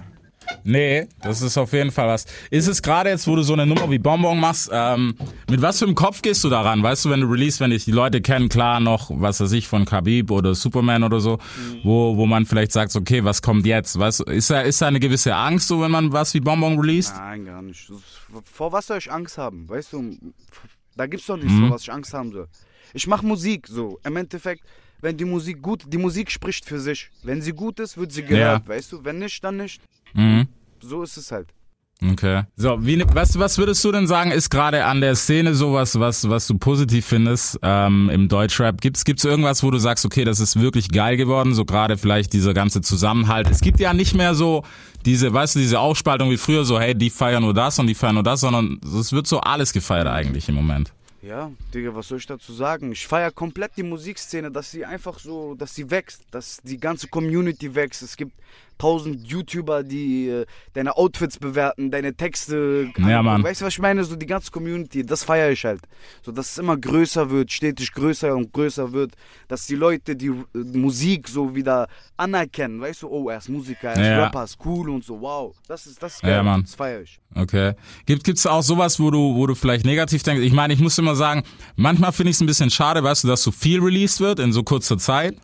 Nee, 0.63 1.07
das 1.21 1.41
ist 1.41 1.57
auf 1.57 1.73
jeden 1.73 1.91
Fall 1.91 2.07
was. 2.07 2.25
Ist 2.49 2.67
es 2.67 2.81
gerade 2.81 3.09
jetzt, 3.09 3.27
wo 3.27 3.35
du 3.35 3.43
so 3.43 3.53
eine 3.53 3.65
Nummer 3.65 3.89
wie 3.89 3.99
Bonbon 3.99 4.39
machst, 4.39 4.69
ähm, 4.71 5.15
mit 5.49 5.61
was 5.61 5.79
für 5.79 5.85
einem 5.85 5.95
Kopf 5.95 6.21
gehst 6.21 6.43
du 6.43 6.49
daran? 6.49 6.81
Weißt 6.83 7.05
du, 7.05 7.09
wenn 7.09 7.21
du 7.21 7.27
release, 7.27 7.59
wenn 7.59 7.71
dich 7.71 7.85
die 7.85 7.91
Leute 7.91 8.21
kennen, 8.21 8.49
klar 8.49 8.79
noch, 8.79 9.09
was 9.13 9.39
weiß 9.39 9.51
ich, 9.53 9.67
von 9.67 9.85
Khabib 9.85 10.31
oder 10.31 10.55
Superman 10.55 11.03
oder 11.03 11.19
so, 11.19 11.39
wo, 11.83 12.17
wo 12.17 12.25
man 12.25 12.45
vielleicht 12.45 12.71
sagt, 12.71 12.95
okay, 12.95 13.23
was 13.23 13.41
kommt 13.41 13.65
jetzt? 13.65 13.97
Weißt 13.99 14.21
du, 14.21 14.23
ist 14.25 14.49
da, 14.49 14.61
ist 14.61 14.81
da 14.81 14.87
eine 14.87 14.99
gewisse 14.99 15.35
Angst, 15.35 15.67
so, 15.67 15.81
wenn 15.81 15.91
man 15.91 16.11
was 16.11 16.33
wie 16.33 16.39
Bonbon 16.39 16.79
released? 16.79 17.15
Nein, 17.17 17.45
gar 17.45 17.61
nicht. 17.61 17.91
Vor 18.51 18.71
was 18.71 18.87
soll 18.87 18.97
ich 18.97 19.11
Angst 19.11 19.37
haben? 19.37 19.67
Weißt 19.69 19.93
du, 19.93 20.17
da 20.95 21.05
gibt's 21.07 21.25
doch 21.27 21.37
nichts, 21.37 21.51
Mhm. 21.53 21.67
vor 21.67 21.75
was 21.75 21.81
ich 21.83 21.91
Angst 21.91 22.13
haben 22.13 22.31
soll. 22.31 22.47
Ich 22.93 23.07
mache 23.07 23.25
Musik, 23.25 23.67
so. 23.67 23.99
Im 24.03 24.15
Endeffekt, 24.17 24.63
wenn 25.01 25.17
die 25.17 25.25
Musik 25.25 25.61
gut, 25.61 25.83
die 25.87 25.97
Musik 25.97 26.31
spricht 26.31 26.65
für 26.65 26.79
sich. 26.79 27.09
Wenn 27.23 27.41
sie 27.41 27.53
gut 27.53 27.79
ist, 27.79 27.97
wird 27.97 28.11
sie 28.11 28.23
gehört, 28.23 28.67
weißt 28.67 28.91
du? 28.91 29.03
Wenn 29.03 29.19
nicht, 29.19 29.43
dann 29.43 29.57
nicht. 29.57 29.81
Mhm. 30.13 30.47
So 30.81 31.03
ist 31.03 31.17
es 31.17 31.31
halt. 31.31 31.53
Okay. 32.01 32.43
So, 32.55 32.77
wie, 32.79 33.03
was, 33.13 33.37
was 33.37 33.57
würdest 33.57 33.83
du 33.83 33.91
denn 33.91 34.07
sagen, 34.07 34.31
ist 34.31 34.49
gerade 34.49 34.85
an 34.85 35.01
der 35.01 35.15
Szene 35.15 35.53
sowas, 35.53 35.99
was, 35.99 36.29
was 36.29 36.47
du 36.47 36.57
positiv 36.57 37.05
findest 37.05 37.59
ähm, 37.61 38.09
im 38.09 38.29
Deutschrap? 38.29 38.79
Gibt's, 38.79 39.03
gibt's 39.03 39.25
irgendwas, 39.25 39.63
wo 39.63 39.71
du 39.71 39.79
sagst, 39.79 40.05
okay, 40.05 40.23
das 40.23 40.39
ist 40.39 40.61
wirklich 40.61 40.89
geil 40.91 41.17
geworden? 41.17 41.53
So 41.53 41.65
gerade 41.65 41.97
vielleicht 41.97 42.31
dieser 42.31 42.53
ganze 42.53 42.79
Zusammenhalt. 42.79 43.49
Es 43.49 43.59
gibt 43.59 43.81
ja 43.81 43.93
nicht 43.93 44.15
mehr 44.15 44.33
so 44.33 44.63
diese, 45.05 45.33
weißt 45.33 45.55
du, 45.55 45.59
diese 45.59 45.79
Aufspaltung 45.79 46.29
wie 46.29 46.37
früher, 46.37 46.63
so, 46.63 46.79
hey, 46.79 46.95
die 46.95 47.09
feiern 47.09 47.43
nur 47.43 47.53
das 47.53 47.79
und 47.79 47.87
die 47.87 47.95
feiern 47.95 48.15
nur 48.15 48.23
das, 48.23 48.41
sondern 48.41 48.79
es 48.97 49.11
wird 49.11 49.27
so 49.27 49.41
alles 49.41 49.73
gefeiert 49.73 50.07
eigentlich 50.07 50.47
im 50.47 50.55
Moment. 50.55 50.93
Ja, 51.21 51.51
Digga, 51.73 51.93
was 51.93 52.07
soll 52.07 52.19
ich 52.19 52.27
dazu 52.27 52.53
sagen? 52.53 52.93
Ich 52.93 53.05
feiere 53.05 53.31
komplett 53.31 53.75
die 53.75 53.83
Musikszene, 53.83 54.51
dass 54.51 54.71
sie 54.71 54.85
einfach 54.85 55.19
so, 55.19 55.53
dass 55.53 55.75
sie 55.75 55.91
wächst, 55.91 56.21
dass 56.31 56.61
die 56.63 56.77
ganze 56.77 57.09
Community 57.09 57.75
wächst. 57.75 58.01
Es 58.01 58.15
gibt 58.15 58.31
tausend 58.79 59.27
YouTuber, 59.27 59.83
die 59.83 60.27
äh, 60.29 60.45
deine 60.73 60.97
Outfits 60.97 61.37
bewerten, 61.37 61.91
deine 61.91 62.15
Texte. 62.15 62.91
Ja, 62.97 63.21
Mann. 63.21 63.43
Weißt 63.43 63.61
du, 63.61 63.65
was 63.65 63.73
ich 63.73 63.79
meine? 63.79 64.03
So 64.03 64.15
die 64.15 64.25
ganze 64.25 64.49
Community, 64.49 65.05
das 65.05 65.23
feiere 65.23 65.51
ich 65.51 65.63
halt. 65.65 65.81
So, 66.23 66.31
dass 66.31 66.51
es 66.51 66.57
immer 66.57 66.75
größer 66.77 67.29
wird, 67.29 67.51
stetig 67.51 67.91
größer 67.91 68.35
und 68.35 68.51
größer 68.51 68.91
wird, 68.91 69.13
dass 69.47 69.67
die 69.67 69.75
Leute 69.75 70.15
die 70.15 70.27
äh, 70.29 70.57
Musik 70.73 71.27
so 71.27 71.53
wieder 71.53 71.87
anerkennen. 72.17 72.81
Weißt 72.81 73.03
du, 73.03 73.07
oh, 73.09 73.29
er 73.29 73.37
ist 73.37 73.49
Musiker, 73.49 73.89
er 73.89 73.93
ist 73.93 73.99
Ja. 74.07 74.23
Rapper, 74.23 74.43
ist 74.45 74.57
cool 74.65 74.89
und 74.89 75.03
so, 75.03 75.21
wow. 75.21 75.53
Das 75.67 75.85
ist, 75.85 76.01
das 76.01 76.15
ist 76.15 76.21
geil, 76.21 76.31
Ja, 76.31 76.43
Mann. 76.43 76.61
das 76.63 76.75
feiere 76.75 77.01
ich. 77.01 77.19
Okay. 77.35 77.73
Gibt 78.05 78.23
gibt's 78.23 78.47
auch 78.47 78.63
sowas, 78.63 78.99
wo 78.99 79.11
du 79.11 79.35
wo 79.35 79.45
du 79.45 79.55
vielleicht 79.55 79.85
negativ 79.85 80.23
denkst? 80.23 80.41
Ich 80.43 80.53
meine, 80.53 80.73
ich 80.73 80.79
muss 80.79 80.97
immer 80.97 81.15
sagen, 81.15 81.43
manchmal 81.75 82.11
finde 82.11 82.31
ich 82.31 82.37
es 82.37 82.41
ein 82.41 82.47
bisschen 82.47 82.69
schade, 82.69 83.03
weißt 83.03 83.23
du, 83.25 83.27
dass 83.27 83.43
so 83.43 83.51
viel 83.51 83.81
released 83.81 84.19
wird 84.19 84.39
in 84.39 84.51
so 84.53 84.63
kurzer 84.63 84.97
Zeit, 84.97 85.35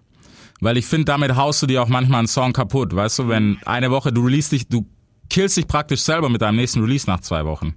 weil 0.61 0.77
ich 0.77 0.85
finde, 0.85 1.05
damit 1.05 1.35
haust 1.35 1.61
du 1.61 1.67
dir 1.67 1.81
auch 1.81 1.87
manchmal 1.87 2.19
einen 2.19 2.27
Song 2.27 2.53
kaputt, 2.53 2.95
weißt 2.95 3.19
du, 3.19 3.27
wenn 3.27 3.57
eine 3.65 3.91
Woche 3.91 4.11
du 4.11 4.23
release 4.25 4.49
dich, 4.49 4.67
du 4.67 4.85
killst 5.29 5.57
dich 5.57 5.67
praktisch 5.67 6.01
selber 6.01 6.29
mit 6.29 6.41
deinem 6.41 6.57
nächsten 6.57 6.81
Release 6.81 7.09
nach 7.09 7.19
zwei 7.19 7.45
Wochen. 7.45 7.75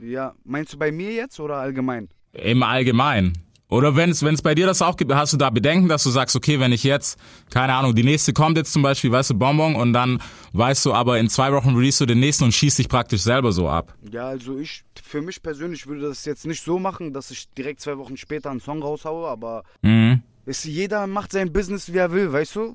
Ja, 0.00 0.34
meinst 0.44 0.72
du 0.72 0.78
bei 0.78 0.92
mir 0.92 1.12
jetzt 1.12 1.40
oder 1.40 1.56
allgemein? 1.56 2.08
Im 2.32 2.62
Allgemeinen. 2.62 3.32
Oder 3.70 3.96
wenn 3.96 4.10
es 4.10 4.22
wenn 4.22 4.34
es 4.34 4.40
bei 4.40 4.54
dir 4.54 4.64
das 4.64 4.80
auch 4.80 4.96
gibt, 4.96 5.12
hast 5.14 5.34
du 5.34 5.36
da 5.36 5.50
Bedenken, 5.50 5.88
dass 5.88 6.02
du 6.02 6.08
sagst, 6.10 6.34
okay, 6.34 6.58
wenn 6.58 6.72
ich 6.72 6.84
jetzt, 6.84 7.18
keine 7.50 7.74
Ahnung, 7.74 7.94
die 7.94 8.02
nächste 8.02 8.32
kommt 8.32 8.56
jetzt 8.56 8.72
zum 8.72 8.80
Beispiel, 8.82 9.12
weißt 9.12 9.30
du, 9.30 9.34
Bonbon 9.34 9.76
und 9.76 9.92
dann 9.92 10.22
weißt 10.54 10.86
du, 10.86 10.94
aber 10.94 11.18
in 11.18 11.28
zwei 11.28 11.52
Wochen 11.52 11.74
release 11.76 11.98
du 11.98 12.06
den 12.06 12.20
nächsten 12.20 12.44
und 12.44 12.52
schießt 12.52 12.78
dich 12.78 12.88
praktisch 12.88 13.20
selber 13.20 13.52
so 13.52 13.68
ab. 13.68 13.94
Ja, 14.10 14.28
also 14.28 14.58
ich, 14.58 14.84
für 15.02 15.20
mich 15.20 15.42
persönlich 15.42 15.86
würde 15.86 16.08
das 16.08 16.24
jetzt 16.24 16.46
nicht 16.46 16.64
so 16.64 16.78
machen, 16.78 17.12
dass 17.12 17.30
ich 17.30 17.50
direkt 17.50 17.80
zwei 17.80 17.98
Wochen 17.98 18.16
später 18.16 18.50
einen 18.50 18.60
Song 18.60 18.82
raushaue, 18.82 19.28
aber 19.28 19.64
Mhm. 19.82 20.22
Es, 20.48 20.64
jeder 20.64 21.06
macht 21.06 21.32
sein 21.32 21.52
Business, 21.52 21.92
wie 21.92 21.98
er 21.98 22.10
will, 22.12 22.32
weißt 22.32 22.56
du? 22.56 22.74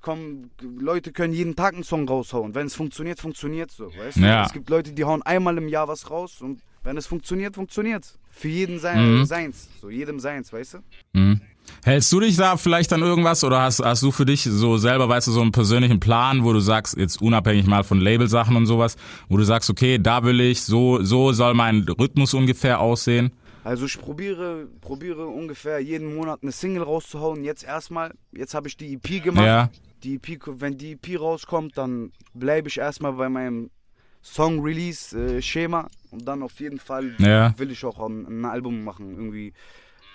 Kommen, 0.00 0.50
Leute 0.78 1.12
können 1.12 1.32
jeden 1.34 1.56
Tag 1.56 1.74
einen 1.74 1.82
Song 1.84 2.08
raushauen. 2.08 2.54
Wenn 2.54 2.66
es 2.68 2.74
funktioniert, 2.74 3.20
funktioniert 3.20 3.70
so, 3.70 3.86
weißt 3.86 4.16
du? 4.18 4.20
Ja. 4.20 4.44
Es 4.46 4.52
gibt 4.52 4.70
Leute, 4.70 4.92
die 4.92 5.04
hauen 5.04 5.22
einmal 5.22 5.58
im 5.58 5.68
Jahr 5.68 5.88
was 5.88 6.10
raus 6.10 6.40
und 6.40 6.60
wenn 6.84 6.96
es 6.96 7.06
funktioniert, 7.06 7.56
funktioniert's. 7.56 8.18
Für 8.30 8.48
jeden 8.48 8.78
sein, 8.78 9.18
Mhm. 9.18 9.24
seins, 9.24 9.68
so 9.80 9.90
jedem 9.90 10.20
seins, 10.20 10.52
weißt 10.52 10.74
du? 10.74 10.78
Mhm. 11.12 11.40
Hältst 11.84 12.10
du 12.12 12.20
dich 12.20 12.36
da 12.36 12.56
vielleicht 12.56 12.92
an 12.92 13.02
irgendwas 13.02 13.42
oder 13.44 13.60
hast, 13.60 13.80
hast 13.80 14.02
du 14.02 14.12
für 14.12 14.24
dich 14.24 14.42
so 14.44 14.78
selber, 14.78 15.08
weißt 15.08 15.26
du, 15.26 15.32
so 15.32 15.42
einen 15.42 15.52
persönlichen 15.52 15.98
Plan, 16.00 16.44
wo 16.44 16.52
du 16.52 16.60
sagst, 16.60 16.96
jetzt 16.96 17.20
unabhängig 17.20 17.66
mal 17.66 17.82
von 17.82 18.00
Labelsachen 18.00 18.54
und 18.56 18.66
sowas, 18.66 18.96
wo 19.28 19.36
du 19.36 19.42
sagst, 19.42 19.68
okay, 19.68 19.98
da 19.98 20.22
will 20.22 20.40
ich, 20.40 20.62
so, 20.62 21.02
so 21.02 21.32
soll 21.32 21.54
mein 21.54 21.80
Rhythmus 21.98 22.32
ungefähr 22.32 22.80
aussehen? 22.80 23.32
Also 23.68 23.84
ich 23.84 24.00
probiere, 24.00 24.66
probiere 24.80 25.26
ungefähr 25.26 25.78
jeden 25.78 26.14
Monat 26.14 26.38
eine 26.42 26.52
Single 26.52 26.82
rauszuhauen. 26.84 27.44
Jetzt 27.44 27.64
erstmal, 27.64 28.14
jetzt 28.32 28.54
habe 28.54 28.66
ich 28.66 28.78
die 28.78 28.94
EP 28.94 29.22
gemacht. 29.22 29.44
Ja. 29.44 29.70
Die 30.04 30.14
EP, 30.14 30.40
wenn 30.60 30.78
die 30.78 30.92
EP 30.92 31.20
rauskommt, 31.20 31.76
dann 31.76 32.12
bleibe 32.32 32.68
ich 32.68 32.78
erstmal 32.78 33.12
bei 33.12 33.28
meinem 33.28 33.68
Song-Release-Schema. 34.22 35.88
und 36.10 36.26
dann 36.26 36.42
auf 36.42 36.58
jeden 36.60 36.78
Fall 36.78 37.14
Ja. 37.18 37.52
will 37.58 37.70
ich 37.70 37.84
auch 37.84 37.98
ein, 38.00 38.24
ein 38.26 38.44
Album 38.46 38.82
machen. 38.84 39.10
Irgendwie 39.10 39.52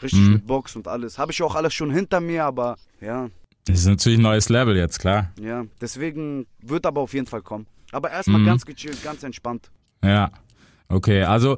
richtig 0.02 0.22
Mhm. 0.22 0.34
mit 0.34 0.48
Box 0.48 0.76
und 0.76 0.88
alles. 0.88 1.20
Habe 1.20 1.32
ich 1.32 1.44
auch 1.44 1.54
alles 1.54 1.76
schon 1.76 1.92
hinter 1.92 2.20
mir, 2.20 2.46
aber 2.46 2.78
ja, 3.00 3.30
Das 3.66 3.80
ist 3.82 3.86
natürlich 3.86 4.18
ein 4.18 4.24
neues 4.24 4.50
Level 4.50 4.76
jetzt, 4.76 4.98
klar. 5.00 5.32
ja. 5.39 5.66
Deswegen 5.80 6.48
wird 6.63 6.88
aber 6.88 7.02
auf 7.02 7.13
jeden 7.13 7.28
Fall 7.28 7.44
kommen. 7.44 7.68
Aber 7.92 8.10
erstmal 8.10 8.42
Mhm. 8.42 8.46
ganz 8.48 8.66
gechillt, 8.66 9.04
ganz 9.04 9.22
entspannt. 9.22 9.70
Ja. 10.04 10.32
Okay, 10.89 11.24
also 11.24 11.58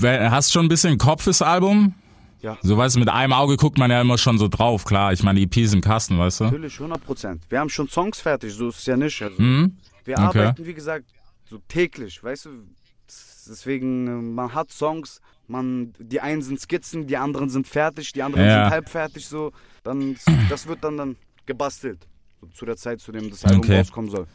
hast 0.00 0.52
schon 0.52 0.66
ein 0.66 0.68
bisschen 0.68 0.98
Kopf 0.98 1.22
fürs 1.24 1.42
Album? 1.42 1.94
Ja. 2.42 2.58
So 2.62 2.76
weißt 2.76 2.94
du, 2.96 3.00
mit 3.00 3.08
einem 3.08 3.32
Auge 3.32 3.56
guckt 3.56 3.78
man 3.78 3.90
ja 3.90 4.00
immer 4.00 4.18
schon 4.18 4.38
so 4.38 4.46
drauf, 4.48 4.84
klar. 4.84 5.12
Ich 5.12 5.22
meine, 5.22 5.38
die 5.40 5.44
EP 5.46 5.56
ist 5.64 5.74
im 5.74 5.80
Kasten, 5.80 6.18
weißt 6.18 6.40
du? 6.40 6.44
Natürlich, 6.44 6.74
100 6.78 7.04
Prozent. 7.04 7.42
Wir 7.48 7.58
haben 7.58 7.70
schon 7.70 7.88
Songs 7.88 8.20
fertig, 8.20 8.52
so 8.52 8.68
ist 8.68 8.78
es 8.78 8.86
ja 8.86 8.96
nicht. 8.96 9.20
Also, 9.22 9.40
Mhm. 9.42 9.76
Wir 10.04 10.14
Okay. 10.18 10.24
arbeiten, 10.40 10.64
wie 10.66 10.74
gesagt, 10.74 11.06
so 11.50 11.58
täglich, 11.66 12.22
weißt 12.22 12.44
du. 12.44 12.50
Deswegen, 13.48 14.34
man 14.34 14.54
hat 14.54 14.70
Songs, 14.70 15.20
man, 15.48 15.92
die 15.98 16.20
einen 16.20 16.42
sind 16.42 16.60
Skizzen, 16.60 17.06
die 17.06 17.16
anderen 17.16 17.48
sind 17.48 17.66
fertig, 17.66 18.12
die 18.12 18.22
anderen 18.22 18.46
Ja. 18.46 18.62
sind 18.64 18.70
halb 18.70 18.88
fertig, 18.88 19.26
so. 19.26 19.52
Dann, 19.82 20.16
das 20.48 20.66
wird 20.66 20.82
dann, 20.84 20.96
dann 20.96 21.16
gebastelt. 21.46 22.06
Zu 22.54 22.64
der 22.66 22.76
Zeit, 22.76 23.00
zu 23.00 23.12
dem 23.12 23.30
das 23.30 23.44
Album 23.44 23.60
Okay. 23.60 23.78
rauskommen 23.78 24.10
soll. 24.10 24.26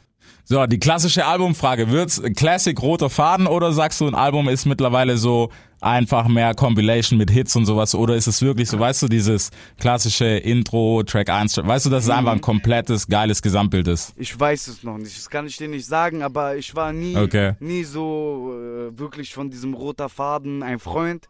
So, 0.43 0.65
die 0.67 0.77
klassische 0.79 1.25
Albumfrage. 1.25 1.89
Wird's 1.89 2.21
Classic 2.35 2.79
roter 2.79 3.09
Faden 3.09 3.47
oder 3.47 3.73
sagst 3.73 4.01
du, 4.01 4.07
ein 4.07 4.13
Album 4.15 4.49
ist 4.49 4.65
mittlerweile 4.65 5.17
so 5.17 5.49
einfach 5.79 6.27
mehr 6.27 6.53
Compilation 6.53 7.17
mit 7.17 7.31
Hits 7.31 7.55
und 7.55 7.65
sowas? 7.65 7.95
Oder 7.95 8.15
ist 8.15 8.27
es 8.27 8.39
wirklich 8.43 8.69
so, 8.69 8.77
weißt 8.77 9.01
du, 9.01 9.07
dieses 9.07 9.49
klassische 9.79 10.25
Intro, 10.25 11.01
Track 11.03 11.29
1, 11.29 11.57
weißt 11.57 11.87
du, 11.87 11.89
dass 11.89 12.03
es 12.03 12.09
einfach 12.11 12.33
ein 12.33 12.41
komplettes, 12.41 13.07
geiles 13.07 13.41
Gesamtbild 13.41 13.87
ist? 13.87 14.13
Ich 14.15 14.39
weiß 14.39 14.67
es 14.67 14.83
noch 14.83 14.99
nicht, 14.99 15.17
das 15.17 15.27
kann 15.29 15.47
ich 15.47 15.57
dir 15.57 15.67
nicht 15.67 15.87
sagen, 15.87 16.21
aber 16.21 16.55
ich 16.55 16.75
war 16.75 16.93
nie, 16.93 17.17
Okay. 17.17 17.53
nie 17.59 17.83
so 17.83 18.53
äh, 18.53 18.97
wirklich 18.99 19.33
von 19.33 19.49
diesem 19.49 19.73
roter 19.73 20.07
Faden 20.07 20.61
ein 20.61 20.77
Freund. 20.77 21.29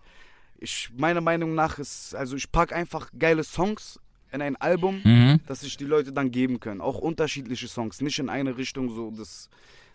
Ich, 0.60 0.90
meiner 0.98 1.22
Meinung 1.22 1.56
nach 1.56 1.80
ist, 1.80 2.14
also 2.14 2.36
ich 2.36 2.52
pack 2.52 2.74
einfach 2.74 3.10
geile 3.18 3.46
Songs 3.46 4.00
in 4.32 4.42
ein 4.42 4.56
Album, 4.56 5.02
Mhm. 5.04 5.40
dass 5.48 5.62
sich 5.62 5.78
die 5.78 5.86
Leute 5.86 6.12
dann 6.12 6.32
geben 6.32 6.60
können. 6.60 6.82
Auch 6.82 6.98
unterschiedliche 7.00 7.68
Songs, 7.68 8.02
nicht 8.02 8.20
in 8.20 8.30
eine 8.30 8.58
Richtung 8.58 8.90
so. 8.94 9.12
Das, 9.12 9.50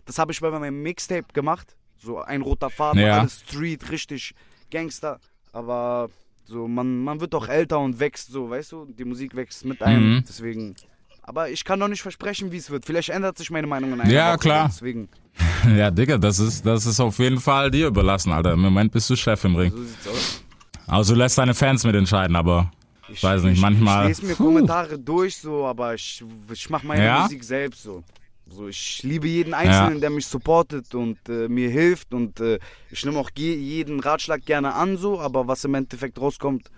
das 0.05 0.19
habe 0.19 0.31
ich 0.31 0.39
bei 0.39 0.49
meinem 0.51 0.81
Mixtape 0.83 1.25
gemacht. 1.33 1.75
So 1.99 2.19
ein 2.21 2.41
roter 2.41 2.69
Faden, 2.69 3.01
Ja. 3.01 3.19
alles 3.19 3.41
Street, 3.41 3.89
richtig 3.91 4.33
Gangster. 4.71 5.19
Aber 5.53 6.09
so, 6.45 6.67
man, 6.67 7.03
man 7.03 7.19
wird 7.19 7.33
doch 7.33 7.47
älter 7.49 7.79
und 7.79 7.99
wächst 7.99 8.31
so, 8.31 8.49
weißt 8.49 8.71
du? 8.71 8.85
Die 8.85 9.05
Musik 9.05 9.35
wächst 9.35 9.65
mit 9.65 9.81
einem. 9.81 10.17
Mhm. 10.17 10.23
Deswegen. 10.27 10.75
Aber 11.23 11.49
ich 11.49 11.65
kann 11.65 11.79
noch 11.79 11.89
nicht 11.89 12.01
versprechen, 12.01 12.51
wie 12.53 12.57
es 12.57 12.69
wird. 12.69 12.85
Vielleicht 12.85 13.09
ändert 13.09 13.37
sich 13.37 13.49
meine 13.51 13.67
Meinung 13.67 13.91
in 13.93 13.99
einer 14.01 14.09
Ja, 14.11 14.29
Woche. 14.33 14.39
klar. 14.39 14.67
Deswegen. 14.69 15.09
Ja, 15.75 15.91
Digga, 15.91 16.17
das 16.17 16.39
ist, 16.39 16.65
das 16.65 16.85
ist 16.85 16.99
auf 16.99 17.17
jeden 17.19 17.39
Fall 17.39 17.69
dir 17.71 17.87
überlassen, 17.87 18.31
Alter. 18.31 18.53
Im 18.53 18.61
Moment 18.61 18.91
bist 18.91 19.09
du 19.09 19.15
Chef 19.15 19.43
im 19.43 19.55
Ring. 19.55 19.71
So 19.71 19.83
sieht's 19.83 20.07
aus. 20.07 20.43
Also 20.87 21.13
du 21.13 21.19
lässt 21.19 21.37
deine 21.37 21.53
Fans 21.53 21.83
mitentscheiden, 21.83 22.35
aber 22.35 22.71
Ich 23.09 23.23
weiß 23.23 23.43
nicht, 23.43 23.53
ich, 23.55 23.61
manchmal- 23.61 24.03
Ich 24.11 24.17
lese 24.17 24.25
mir 24.27 24.35
Kommentare 24.35 24.99
durch, 24.99 25.37
so, 25.37 25.65
aber 25.65 25.95
ich, 25.95 26.23
ich 26.51 26.69
mache 26.69 26.85
meine 26.85 27.03
Ja? 27.05 27.21
Musik 27.23 27.43
selbst 27.43 27.83
so. 27.83 28.03
So, 28.49 28.67
ich 28.69 29.03
liebe 29.03 29.27
jeden 29.27 29.53
Einzelnen, 29.53 29.99
der 29.99 30.09
mich 30.09 30.25
supportet 30.25 30.95
und 30.95 31.17
äh, 31.27 31.49
mir 31.49 31.69
hilft 31.69 32.13
und 32.13 32.39
äh, 32.39 32.59
ich 32.89 33.03
nehme 33.03 33.19
auch 33.19 33.29
je, 33.37 33.53
jeden 33.53 33.99
Ratschlag 33.99 34.45
gerne 34.45 34.73
an, 34.73 34.95
so, 34.97 35.19
aber 35.19 35.47
was 35.49 35.65
im 35.65 35.73
Endeffekt 35.73 36.19
rauskommt, 36.19 36.71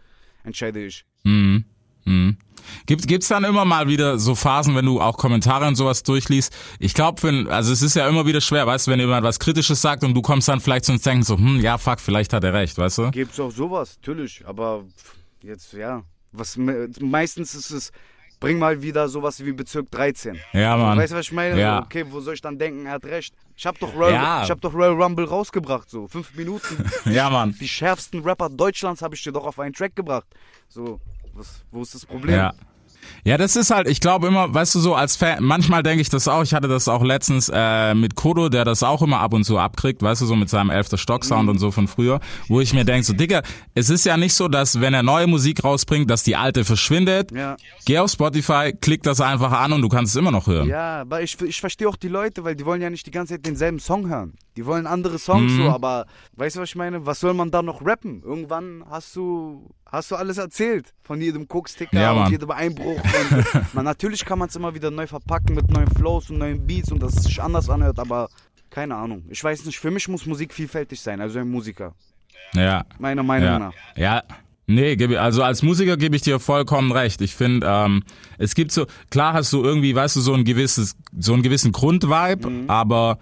entscheide 0.43 0.83
ich. 0.83 1.05
Mhm. 1.23 1.65
Mhm. 2.05 2.37
Gibt 2.87 3.07
gibt's 3.07 3.27
dann 3.27 3.43
immer 3.43 3.65
mal 3.65 3.87
wieder 3.87 4.17
so 4.17 4.33
Phasen, 4.33 4.75
wenn 4.75 4.85
du 4.85 4.99
auch 4.99 5.17
Kommentare 5.17 5.67
und 5.67 5.75
sowas 5.75 6.01
durchliest? 6.01 6.55
Ich 6.79 6.93
glaube, 6.95 7.47
also 7.49 7.71
es 7.71 7.81
ist 7.83 7.95
ja 7.95 8.07
immer 8.09 8.25
wieder 8.25 8.41
schwer, 8.41 8.65
weißt 8.65 8.87
du, 8.87 8.91
wenn 8.91 8.99
jemand 8.99 9.23
was 9.23 9.37
Kritisches 9.39 9.79
sagt 9.81 10.03
und 10.03 10.13
du 10.15 10.21
kommst 10.23 10.47
dann 10.47 10.59
vielleicht 10.59 10.85
zu 10.85 10.91
uns 10.93 11.03
denken 11.03 11.23
so, 11.23 11.37
hm, 11.37 11.59
ja, 11.61 11.77
fuck, 11.77 11.99
vielleicht 11.99 12.33
hat 12.33 12.43
er 12.43 12.53
recht, 12.53 12.77
weißt 12.77 12.97
du? 12.97 13.11
Gibt's 13.11 13.39
auch 13.39 13.51
sowas, 13.51 13.97
natürlich, 14.01 14.43
aber 14.47 14.85
jetzt, 15.43 15.73
ja, 15.73 16.03
was 16.31 16.57
me- 16.57 16.89
meistens 17.01 17.55
ist 17.55 17.71
es, 17.71 17.91
bring 18.39 18.57
mal 18.59 18.81
wieder 18.81 19.09
sowas 19.09 19.43
wie 19.43 19.51
Bezirk 19.51 19.91
13. 19.91 20.37
Ja, 20.53 20.77
Mann. 20.77 20.97
Weißt 20.97 21.11
du, 21.11 21.17
was 21.17 21.25
ich 21.25 21.31
meine? 21.31 21.59
Ja. 21.59 21.81
Okay, 21.83 22.05
wo 22.09 22.21
soll 22.21 22.35
ich 22.35 22.41
dann 22.41 22.57
denken, 22.57 22.85
er 22.85 22.93
hat 22.93 23.05
recht. 23.05 23.33
Ich 23.57 23.65
hab 23.65 23.77
doch 23.79 23.93
Royal, 23.95 24.13
Ja. 24.13 24.43
ich 24.43 24.49
hab 24.51 24.61
doch 24.61 24.73
Royal 24.73 24.93
Rumble 25.01 25.25
rausgebracht, 25.25 25.89
so, 25.89 26.07
fünf 26.07 26.33
Minuten. 26.35 26.85
Ja, 27.05 27.29
Mann. 27.29 27.55
Die 27.59 27.67
schärfsten 27.67 28.21
Rapper 28.21 28.49
Deutschlands 28.49 29.01
habe 29.01 29.15
ich 29.15 29.23
dir 29.23 29.31
doch 29.33 29.45
auf 29.45 29.59
einen 29.59 29.73
Track 29.73 29.95
gebracht. 29.95 30.27
So, 30.69 30.99
was, 31.33 31.63
wo 31.71 31.81
ist 31.81 31.93
das 31.95 32.05
Problem? 32.05 32.35
Ja. 32.35 32.53
Ja, 33.23 33.37
das 33.37 33.55
ist 33.55 33.71
halt, 33.71 33.87
ich 33.87 33.99
glaube 33.99 34.27
immer, 34.27 34.53
weißt 34.53 34.75
du 34.75 34.79
so, 34.79 34.95
als 34.95 35.15
Fan, 35.15 35.43
manchmal 35.43 35.83
denke 35.83 36.01
ich 36.01 36.09
das 36.09 36.27
auch, 36.27 36.43
ich 36.43 36.53
hatte 36.53 36.67
das 36.67 36.87
auch 36.87 37.03
letztens 37.03 37.49
äh, 37.53 37.93
mit 37.95 38.15
Kodo, 38.15 38.49
der 38.49 38.65
das 38.65 38.83
auch 38.83 39.01
immer 39.01 39.19
ab 39.19 39.33
und 39.33 39.43
zu 39.43 39.57
abkriegt, 39.57 40.01
weißt 40.01 40.21
du, 40.21 40.25
so 40.25 40.35
mit 40.35 40.49
seinem 40.49 40.69
elfter 40.69 40.97
Stock-Sound 40.97 41.49
und 41.49 41.59
so 41.59 41.71
von 41.71 41.87
früher, 41.87 42.19
wo 42.47 42.61
ich 42.61 42.73
mir 42.73 42.85
denke, 42.85 43.03
so, 43.05 43.13
Digga, 43.13 43.41
es 43.75 43.89
ist 43.89 44.05
ja 44.05 44.17
nicht 44.17 44.33
so, 44.33 44.47
dass 44.47 44.81
wenn 44.81 44.93
er 44.93 45.03
neue 45.03 45.27
Musik 45.27 45.63
rausbringt, 45.63 46.09
dass 46.09 46.23
die 46.23 46.35
alte 46.35 46.65
verschwindet. 46.65 47.31
Ja. 47.31 47.57
Geh 47.85 47.99
auf 47.99 48.11
Spotify, 48.11 48.73
klick 48.79 49.03
das 49.03 49.21
einfach 49.21 49.51
an 49.51 49.73
und 49.73 49.81
du 49.81 49.89
kannst 49.89 50.13
es 50.13 50.15
immer 50.19 50.31
noch 50.31 50.47
hören. 50.47 50.67
Ja, 50.69 51.01
aber 51.01 51.21
ich, 51.21 51.39
ich 51.41 51.59
verstehe 51.59 51.87
auch 51.89 51.95
die 51.97 52.07
Leute, 52.07 52.43
weil 52.43 52.55
die 52.55 52.65
wollen 52.65 52.81
ja 52.81 52.89
nicht 52.89 53.05
die 53.05 53.11
ganze 53.11 53.33
Zeit 53.35 53.45
denselben 53.45 53.79
Song 53.79 54.07
hören. 54.09 54.33
Die 54.57 54.65
wollen 54.65 54.87
andere 54.87 55.19
Songs 55.19 55.51
Mhm. 55.53 55.57
so, 55.63 55.69
aber 55.69 56.05
weißt 56.35 56.57
du, 56.57 56.61
was 56.61 56.69
ich 56.69 56.75
meine? 56.75 57.05
Was 57.05 57.19
soll 57.21 57.33
man 57.33 57.49
da 57.51 57.61
noch 57.61 57.85
rappen? 57.85 58.21
Irgendwann 58.23 58.83
hast 58.89 59.15
du, 59.15 59.69
hast 59.91 60.11
du 60.11 60.15
alles 60.15 60.37
erzählt. 60.37 60.93
Von 61.03 61.21
jedem 61.21 61.47
Koks-Ticker 61.47 61.99
Ja, 61.99 62.11
und 62.13 62.31
jedem 62.31 62.51
Einbruch. 62.51 63.01
Und, 63.01 63.73
man, 63.73 63.85
natürlich 63.85 64.23
kann 64.25 64.39
man 64.39 64.49
es 64.49 64.55
immer 64.55 64.73
wieder 64.73 64.91
neu 64.91 65.07
verpacken 65.07 65.55
mit 65.55 65.69
neuen 65.71 65.89
Flows 65.91 66.29
und 66.29 66.37
neuen 66.39 66.65
Beats 66.65 66.91
und 66.91 67.01
dass 67.01 67.15
es 67.15 67.23
sich 67.23 67.41
anders 67.41 67.69
anhört, 67.69 67.99
aber 67.99 68.29
keine 68.69 68.95
Ahnung. 68.95 69.23
Ich 69.29 69.43
weiß 69.43 69.65
nicht, 69.65 69.79
für 69.79 69.91
mich 69.91 70.07
muss 70.07 70.25
Musik 70.25 70.53
vielfältig 70.53 71.01
sein, 71.01 71.19
also 71.21 71.39
ein 71.39 71.49
Musiker. 71.49 71.93
Ja. 72.53 72.85
Meiner 72.99 73.23
Meinung 73.23 73.47
Ja. 73.49 73.59
nach. 73.59 73.73
ja. 73.95 74.23
Nee, 74.71 74.95
also 75.17 75.41
als 75.41 75.63
Musiker 75.63 75.97
gebe 75.97 76.15
ich 76.15 76.21
dir 76.21 76.39
vollkommen 76.39 76.91
recht. 76.91 77.21
Ich 77.21 77.33
finde, 77.35 77.65
ähm, 77.67 78.03
es 78.37 78.53
gibt 78.53 78.71
so, 78.71 78.85
klar 79.09 79.33
hast 79.33 79.51
du 79.51 79.63
irgendwie, 79.63 79.95
weißt 79.95 80.15
du, 80.17 80.21
so 80.21 80.35
ein 80.35 80.43
gewisses, 80.43 80.95
so 81.17 81.33
einen 81.33 81.41
gewissen 81.41 81.71
Grundvibe, 81.71 82.47
Mhm. 82.47 82.69
aber 82.69 83.17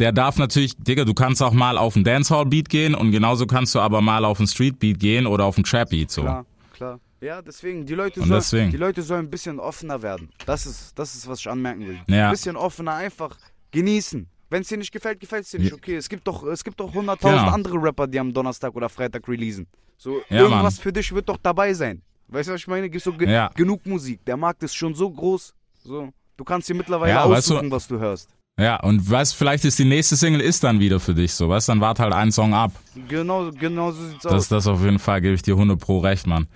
der 0.00 0.12
darf 0.12 0.36
natürlich, 0.38 0.76
Digga, 0.76 1.04
du 1.04 1.14
kannst 1.14 1.42
auch 1.42 1.52
mal 1.52 1.78
auf 1.78 1.94
einen 1.94 2.04
Dancehall-Beat 2.04 2.68
gehen 2.68 2.94
und 2.94 3.12
genauso 3.12 3.46
kannst 3.46 3.74
du 3.74 3.80
aber 3.80 4.00
mal 4.00 4.24
auf 4.24 4.38
einen 4.38 4.48
Street-Beat 4.48 4.98
gehen 4.98 5.26
oder 5.26 5.44
auf 5.44 5.56
einen 5.56 5.64
Trap-Beat, 5.64 6.10
so. 6.10 6.22
Klar, 6.22 6.46
klar. 6.72 7.00
Ja, 7.20 7.42
deswegen, 7.42 7.84
die 7.84 7.94
Leute, 7.94 8.20
sollen, 8.20 8.30
deswegen. 8.32 8.70
die 8.70 8.78
Leute 8.78 9.02
sollen 9.02 9.26
ein 9.26 9.30
bisschen 9.30 9.60
offener 9.60 10.00
werden. 10.02 10.30
Das 10.46 10.64
ist, 10.66 10.98
das 10.98 11.14
ist, 11.14 11.28
was 11.28 11.40
ich 11.40 11.48
anmerken 11.50 11.86
will. 11.86 11.98
Ja. 12.08 12.26
Ein 12.26 12.30
bisschen 12.32 12.56
offener, 12.56 12.94
einfach 12.94 13.36
genießen. 13.70 14.26
Wenn 14.48 14.62
es 14.62 14.68
dir 14.68 14.78
nicht 14.78 14.90
gefällt, 14.90 15.20
gefällt 15.20 15.44
es 15.44 15.50
dir 15.50 15.60
nicht. 15.60 15.72
Okay, 15.72 15.96
es 15.96 16.08
gibt 16.08 16.26
doch, 16.26 16.42
es 16.44 16.64
gibt 16.64 16.80
doch 16.80 16.92
100.000 16.92 17.18
Genau. 17.20 17.50
andere 17.52 17.76
Rapper, 17.82 18.06
die 18.08 18.18
am 18.18 18.32
Donnerstag 18.32 18.74
oder 18.74 18.88
Freitag 18.88 19.28
releasen. 19.28 19.66
So, 19.96 20.22
Ja, 20.30 20.38
irgendwas 20.40 20.76
Mann. 20.76 20.82
für 20.82 20.92
dich 20.92 21.12
wird 21.14 21.28
doch 21.28 21.36
dabei 21.42 21.72
sein. 21.74 22.00
Weißt 22.28 22.48
du, 22.48 22.54
was 22.54 22.60
ich 22.62 22.66
meine? 22.68 22.88
Gibt 22.88 23.04
so 23.04 23.12
ge 23.12 23.30
Ja. 23.30 23.48
genug 23.54 23.84
Musik. 23.86 24.24
Der 24.24 24.36
Markt 24.36 24.62
ist 24.62 24.74
schon 24.74 24.94
so 24.94 25.10
groß. 25.10 25.54
So, 25.84 26.08
du 26.36 26.44
kannst 26.44 26.68
dir 26.68 26.74
mittlerweile 26.74 27.12
Ja, 27.12 27.28
weißt 27.28 27.50
du- 27.50 27.54
aussuchen, 27.54 27.70
was 27.70 27.86
du 27.86 27.98
hörst. 27.98 28.30
Ja, 28.60 28.76
und 28.80 29.08
weißt, 29.10 29.34
vielleicht 29.34 29.64
ist 29.64 29.78
die 29.78 29.84
nächste 29.84 30.16
Single 30.16 30.40
ist 30.40 30.62
dann 30.62 30.80
wieder 30.80 31.00
für 31.00 31.14
dich, 31.14 31.32
so, 31.32 31.48
weißt, 31.48 31.68
dann 31.70 31.80
wart 31.80 31.98
halt 31.98 32.12
ein 32.12 32.30
Song 32.30 32.52
ab. 32.52 32.72
Genau, 33.08 33.50
genau 33.52 33.90
so 33.92 34.06
sieht's 34.06 34.22
Das, 34.22 34.32
aus. 34.32 34.48
das 34.48 34.66
auf 34.66 34.82
jeden 34.84 34.98
Fall 34.98 35.20
gebe 35.22 35.34
ich 35.34 35.42
dir 35.42 35.54
100 35.54 35.78
pro 35.80 35.98
recht, 36.00 36.26
Mann. 36.26 36.46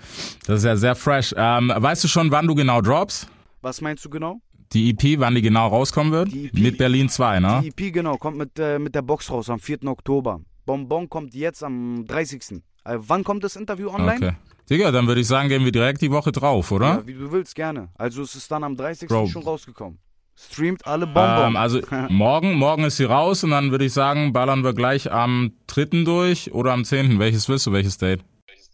Das 0.47 0.59
ist 0.59 0.65
ja 0.65 0.77
sehr 0.77 0.95
fresh. 0.97 1.35
Ähm, 1.37 1.73
weißt 1.75 2.05
du 2.05 2.09
schon, 2.09 2.31
wann 2.31 2.47
du 2.47 2.55
genau 2.55 2.81
droppst? 2.83 3.29
Was 3.63 3.81
meinst 3.81 4.05
du 4.05 4.11
genau? 4.11 4.41
Die 4.73 4.91
EP, 4.91 5.19
wann 5.21 5.35
die 5.35 5.43
genau 5.43 5.69
rauskommen 5.69 6.13
wird? 6.13 6.33
Die 6.33 6.47
EP 6.47 6.55
Mit 6.59 6.79
Berlin 6.79 7.09
2, 7.09 7.41
ne? 7.41 7.61
Die 7.63 7.69
EP, 7.69 7.93
genau, 7.93 8.17
kommt 8.17 8.37
mit, 8.37 8.59
äh, 8.59 8.79
mit 8.79 8.95
der 8.95 9.03
Box 9.03 9.31
raus 9.31 9.49
am 9.49 9.59
4. 9.59 9.85
Oktober. 9.87 10.41
Bonbon 10.67 11.09
kommt 11.09 11.35
jetzt 11.35 11.63
am 11.63 12.05
30. 12.07 12.61
Äh, 12.85 12.97
wann 12.99 13.25
kommt 13.25 13.45
das 13.45 13.57
Interview 13.57 13.89
online? 13.89 14.17
Okay. 14.17 14.33
Digga, 14.69 14.91
dann 14.91 15.07
würde 15.07 15.21
ich 15.21 15.27
sagen, 15.27 15.49
gehen 15.49 15.65
wir 15.65 15.73
direkt 15.73 16.01
die 16.03 16.11
Woche 16.11 16.33
drauf, 16.33 16.71
oder? 16.73 16.87
Ja, 16.87 17.07
wie 17.07 17.15
du 17.15 17.31
willst, 17.31 17.55
gerne. 17.55 17.89
Also 17.97 18.23
es 18.23 18.35
ist 18.35 18.51
dann 18.51 18.65
am 18.65 18.77
30. 18.77 19.09
Bro. 19.09 19.27
schon 19.29 19.43
rausgekommen. 19.43 19.99
Streamt 20.37 20.87
alle 20.87 21.07
Bonbon. 21.07 21.49
Ähm, 21.51 21.57
also 21.57 21.81
morgen, 22.09 22.55
morgen 22.55 22.85
ist 22.85 22.97
sie 22.97 23.05
raus 23.05 23.45
und 23.45 23.51
dann 23.51 23.71
würde 23.71 23.85
ich 23.85 23.93
sagen, 23.93 24.33
ballern 24.33 24.65
wir 24.65 24.73
gleich 24.75 25.11
am 25.13 25.53
3. 25.69 26.05
durch 26.05 26.53
oder 26.53 26.73
am 26.73 26.85
10. 26.85 27.19
Welches 27.19 27.49
willst 27.49 27.67
du, 27.67 27.73
welches 27.73 27.99
Date? 27.99 28.25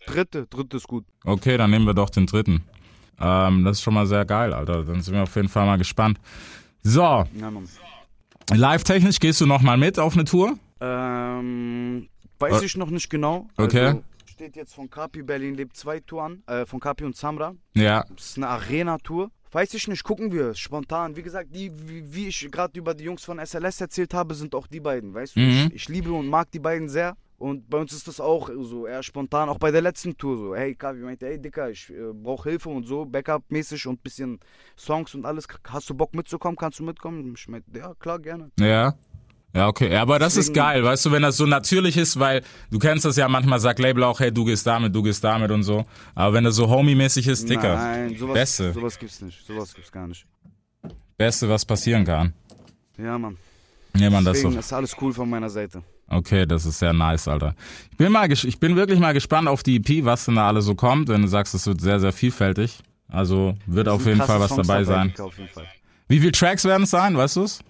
dritte, 0.06 0.46
dritte 0.46 0.78
ist 0.78 0.88
gut. 0.88 1.04
Okay, 1.24 1.56
dann 1.56 1.70
nehmen 1.70 1.84
wir 1.86 1.94
doch 1.94 2.10
den 2.10 2.26
3. 2.26 2.60
Ähm, 3.20 3.64
das 3.64 3.76
ist 3.78 3.82
schon 3.82 3.94
mal 3.94 4.06
sehr 4.06 4.24
geil, 4.24 4.52
Alter. 4.52 4.84
Dann 4.84 5.02
sind 5.02 5.14
wir 5.14 5.22
auf 5.22 5.36
jeden 5.36 5.48
Fall 5.48 5.66
mal 5.66 5.76
gespannt. 5.76 6.18
So, 6.82 7.24
live-technisch 8.50 9.20
gehst 9.20 9.40
du 9.42 9.46
noch 9.46 9.60
mal 9.60 9.76
mit 9.76 9.98
auf 9.98 10.14
eine 10.14 10.24
Tour? 10.24 10.58
Ähm, 10.80 12.08
weiß 12.38 12.62
Äh, 12.62 12.64
ich 12.64 12.76
noch 12.76 12.88
nicht 12.90 13.10
genau. 13.10 13.46
okay. 13.58 13.86
Also, 13.86 14.02
steht 14.26 14.56
jetzt 14.56 14.74
von 14.74 14.88
Kapi 14.88 15.22
Berlin 15.22 15.54
lebt 15.54 15.76
2 15.76 16.00
Tour 16.00 16.22
an, 16.24 16.42
äh, 16.46 16.64
von 16.64 16.80
Kapi 16.80 17.04
und 17.04 17.14
Samra. 17.14 17.52
Ja. 17.74 18.04
Das 18.16 18.30
ist 18.30 18.36
eine 18.38 18.48
Arena-Tour. 18.48 19.30
Weiß 19.52 19.74
ich 19.74 19.88
nicht, 19.88 20.04
gucken 20.04 20.30
wir 20.32 20.54
spontan. 20.54 21.16
Wie 21.16 21.22
gesagt, 21.22 21.48
die, 21.54 21.72
wie, 21.88 22.14
wie 22.14 22.28
ich 22.28 22.48
gerade 22.50 22.78
über 22.78 22.94
die 22.94 23.04
Jungs 23.04 23.24
von 23.24 23.38
SLS 23.44 23.80
erzählt 23.80 24.14
habe, 24.14 24.34
sind 24.34 24.54
auch 24.54 24.66
die 24.68 24.80
beiden. 24.80 25.12
Weißt 25.12 25.34
du, 25.36 25.40
Mhm. 25.40 25.48
ich, 25.68 25.74
ich 25.74 25.88
liebe 25.88 26.12
und 26.12 26.28
mag 26.28 26.50
die 26.52 26.60
beiden 26.60 26.88
sehr. 26.88 27.16
Und 27.38 27.70
bei 27.70 27.78
uns 27.78 27.92
ist 27.94 28.06
das 28.06 28.20
auch 28.20 28.50
so 28.60 28.86
eher 28.86 29.02
spontan, 29.02 29.48
auch 29.48 29.58
bei 29.58 29.70
der 29.70 29.80
letzten 29.80 30.14
Tour 30.16 30.36
so. 30.36 30.54
Hey, 30.54 30.74
Kavi 30.74 31.00
meinte, 31.00 31.24
hey 31.26 31.40
Dicker, 31.40 31.70
ich 31.70 31.88
äh, 31.88 32.12
brauche 32.12 32.50
Hilfe 32.50 32.68
und 32.68 32.84
so, 32.86 33.06
Backup-mäßig 33.06 33.86
und 33.86 34.02
bisschen 34.02 34.38
Songs 34.76 35.14
und 35.14 35.24
alles. 35.24 35.46
Hast 35.66 35.88
du 35.88 35.94
Bock 35.94 36.14
mitzukommen? 36.14 36.56
Kannst 36.56 36.80
du 36.80 36.84
mitkommen? 36.84 37.32
Ich 37.34 37.48
meinte, 37.48 37.70
ja, 37.74 37.94
klar, 37.94 38.18
gerne. 38.18 38.50
Ja. 38.60 38.94
Ja, 39.54 39.66
okay. 39.66 39.92
Ja, 39.92 40.02
aber 40.02 40.18
das 40.18 40.36
ist 40.36 40.50
Deswegen- 40.50 40.54
geil, 40.54 40.84
weißt 40.84 41.06
du, 41.06 41.12
wenn 41.12 41.22
das 41.22 41.36
so 41.36 41.44
natürlich 41.46 41.96
ist, 41.96 42.18
weil 42.20 42.42
du 42.70 42.78
kennst 42.78 43.04
das 43.04 43.16
ja 43.16 43.28
manchmal, 43.28 43.58
sagt 43.58 43.78
Label 43.80 44.04
auch, 44.04 44.20
hey, 44.20 44.30
du 44.32 44.44
gehst 44.44 44.66
damit, 44.66 44.94
du 44.94 45.02
gehst 45.02 45.24
damit 45.24 45.50
und 45.50 45.64
so. 45.64 45.84
Aber 46.14 46.34
wenn 46.34 46.44
das 46.44 46.54
so 46.54 46.68
homie-mäßig 46.68 47.26
ist, 47.26 47.48
Dicker, 47.48 47.74
Nein, 47.76 48.16
sowas, 48.16 48.34
Beste. 48.34 48.72
sowas 48.72 48.98
gibt's 48.98 49.20
nicht. 49.22 49.44
Sowas 49.44 49.74
gibt's 49.74 49.90
gar 49.90 50.06
nicht. 50.06 50.24
Beste, 51.16 51.48
was 51.48 51.64
passieren 51.64 52.04
kann. 52.04 52.32
Ja, 52.96 53.18
Mann. 53.18 53.36
Ja, 53.96 54.08
man, 54.08 54.24
das 54.24 54.38
so. 54.38 54.44
Deswegen 54.48 54.60
ist 54.60 54.72
alles 54.72 54.96
cool 55.00 55.12
von 55.12 55.28
meiner 55.28 55.50
Seite. 55.50 55.82
Okay, 56.06 56.46
das 56.46 56.64
ist 56.64 56.78
sehr 56.78 56.92
nice, 56.92 57.26
Alter. 57.28 57.54
Ich 57.90 57.96
bin 57.96 58.12
mal, 58.12 58.30
ich 58.30 58.58
bin 58.60 58.76
wirklich 58.76 58.98
mal 59.00 59.12
gespannt 59.14 59.48
auf 59.48 59.62
die 59.62 59.76
EP, 59.76 60.04
was 60.04 60.24
denn 60.26 60.36
da 60.36 60.46
alles 60.48 60.64
so 60.64 60.74
kommt, 60.74 61.08
wenn 61.08 61.22
du 61.22 61.28
sagst, 61.28 61.54
es 61.54 61.66
wird 61.66 61.80
sehr, 61.80 61.98
sehr 62.00 62.12
vielfältig. 62.12 62.78
Also 63.08 63.56
wird 63.66 63.88
auf 63.88 64.06
jeden 64.06 64.20
Fall 64.22 64.38
was 64.38 64.54
dabei 64.54 64.84
sein. 64.84 65.12
Wie 66.08 66.20
viele 66.20 66.32
Tracks 66.32 66.64
werden 66.64 66.84
es 66.84 66.90
sein, 66.90 67.16
weißt 67.16 67.36
du's? 67.36 67.60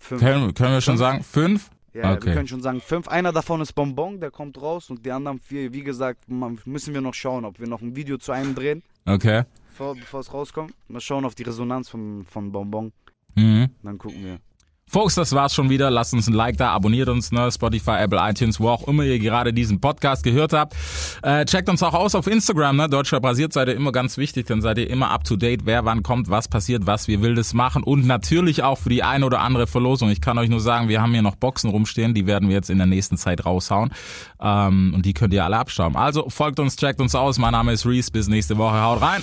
Fünf. 0.00 0.20
Können, 0.20 0.54
können 0.54 0.72
wir 0.72 0.80
schon 0.80 0.94
Fünf? 0.94 1.00
sagen? 1.00 1.22
Fünf? 1.22 1.70
Ja, 1.92 2.12
Okay. 2.14 2.26
wir 2.26 2.34
können 2.34 2.48
schon 2.48 2.62
sagen 2.62 2.80
fünf. 2.80 3.08
Einer 3.08 3.32
davon 3.32 3.60
ist 3.60 3.72
Bonbon, 3.74 4.20
der 4.20 4.30
kommt 4.30 4.60
raus 4.62 4.90
und 4.90 5.04
die 5.04 5.10
anderen 5.12 5.38
vier, 5.40 5.72
wie 5.72 5.82
gesagt, 5.82 6.24
müssen 6.28 6.94
wir 6.94 7.00
noch 7.00 7.14
schauen, 7.14 7.44
ob 7.44 7.58
wir 7.60 7.66
noch 7.68 7.80
ein 7.82 7.94
Video 7.96 8.16
zu 8.16 8.30
einem 8.32 8.54
drehen, 8.54 8.82
Okay. 9.06 9.42
bevor, 9.70 9.94
bevor 9.96 10.20
es 10.20 10.32
rauskommt. 10.32 10.72
Mal 10.88 11.00
schauen 11.00 11.24
auf 11.24 11.34
die 11.34 11.42
Resonanz 11.42 11.88
von, 11.88 12.24
von 12.24 12.50
Bonbon. 12.52 12.92
Mhm. 13.34 13.70
Dann 13.82 13.98
gucken 13.98 14.24
wir. 14.24 14.38
Folks, 14.92 15.14
das 15.14 15.32
war's 15.32 15.54
schon 15.54 15.70
wieder. 15.70 15.88
Lasst 15.88 16.14
uns 16.14 16.26
ein 16.26 16.32
Like 16.32 16.56
da, 16.56 16.72
abonniert 16.72 17.08
uns, 17.08 17.30
ne? 17.30 17.48
Spotify, 17.52 17.98
Apple, 18.00 18.18
iTunes, 18.20 18.58
wo 18.58 18.70
auch 18.70 18.88
immer 18.88 19.04
ihr 19.04 19.20
gerade 19.20 19.52
diesen 19.52 19.80
Podcast 19.80 20.24
gehört 20.24 20.52
habt. 20.52 20.74
Äh, 21.22 21.44
checkt 21.44 21.68
uns 21.68 21.80
auch 21.84 21.94
aus 21.94 22.16
auf 22.16 22.26
Instagram, 22.26 22.76
ne? 22.76 22.88
Deutschrap 22.88 23.24
rasiert 23.24 23.52
seid 23.52 23.68
ihr 23.68 23.76
immer 23.76 23.92
ganz 23.92 24.16
wichtig, 24.16 24.48
dann 24.48 24.60
seid 24.60 24.78
ihr 24.78 24.90
immer 24.90 25.12
up 25.12 25.22
to 25.22 25.36
date, 25.36 25.60
wer 25.64 25.84
wann 25.84 26.02
kommt, 26.02 26.28
was 26.28 26.48
passiert, 26.48 26.86
was 26.86 27.06
wir 27.06 27.22
Wildes 27.22 27.54
machen 27.54 27.84
und 27.84 28.04
natürlich 28.04 28.64
auch 28.64 28.78
für 28.78 28.88
die 28.88 29.04
ein 29.04 29.22
oder 29.22 29.42
andere 29.42 29.68
Verlosung. 29.68 30.10
Ich 30.10 30.20
kann 30.20 30.38
euch 30.38 30.48
nur 30.48 30.60
sagen, 30.60 30.88
wir 30.88 31.00
haben 31.00 31.12
hier 31.12 31.22
noch 31.22 31.36
Boxen 31.36 31.70
rumstehen, 31.70 32.12
die 32.12 32.26
werden 32.26 32.48
wir 32.48 32.56
jetzt 32.56 32.68
in 32.68 32.78
der 32.78 32.88
nächsten 32.88 33.16
Zeit 33.16 33.46
raushauen. 33.46 33.92
Ähm, 34.40 34.92
und 34.92 35.06
die 35.06 35.14
könnt 35.14 35.32
ihr 35.32 35.44
alle 35.44 35.58
abstauben. 35.58 35.96
Also 35.96 36.28
folgt 36.30 36.58
uns, 36.58 36.74
checkt 36.74 37.00
uns 37.00 37.14
aus. 37.14 37.38
Mein 37.38 37.52
Name 37.52 37.72
ist 37.72 37.86
Reese. 37.86 38.10
Bis 38.10 38.26
nächste 38.26 38.58
Woche. 38.58 38.82
Haut 38.82 39.00
rein. 39.00 39.22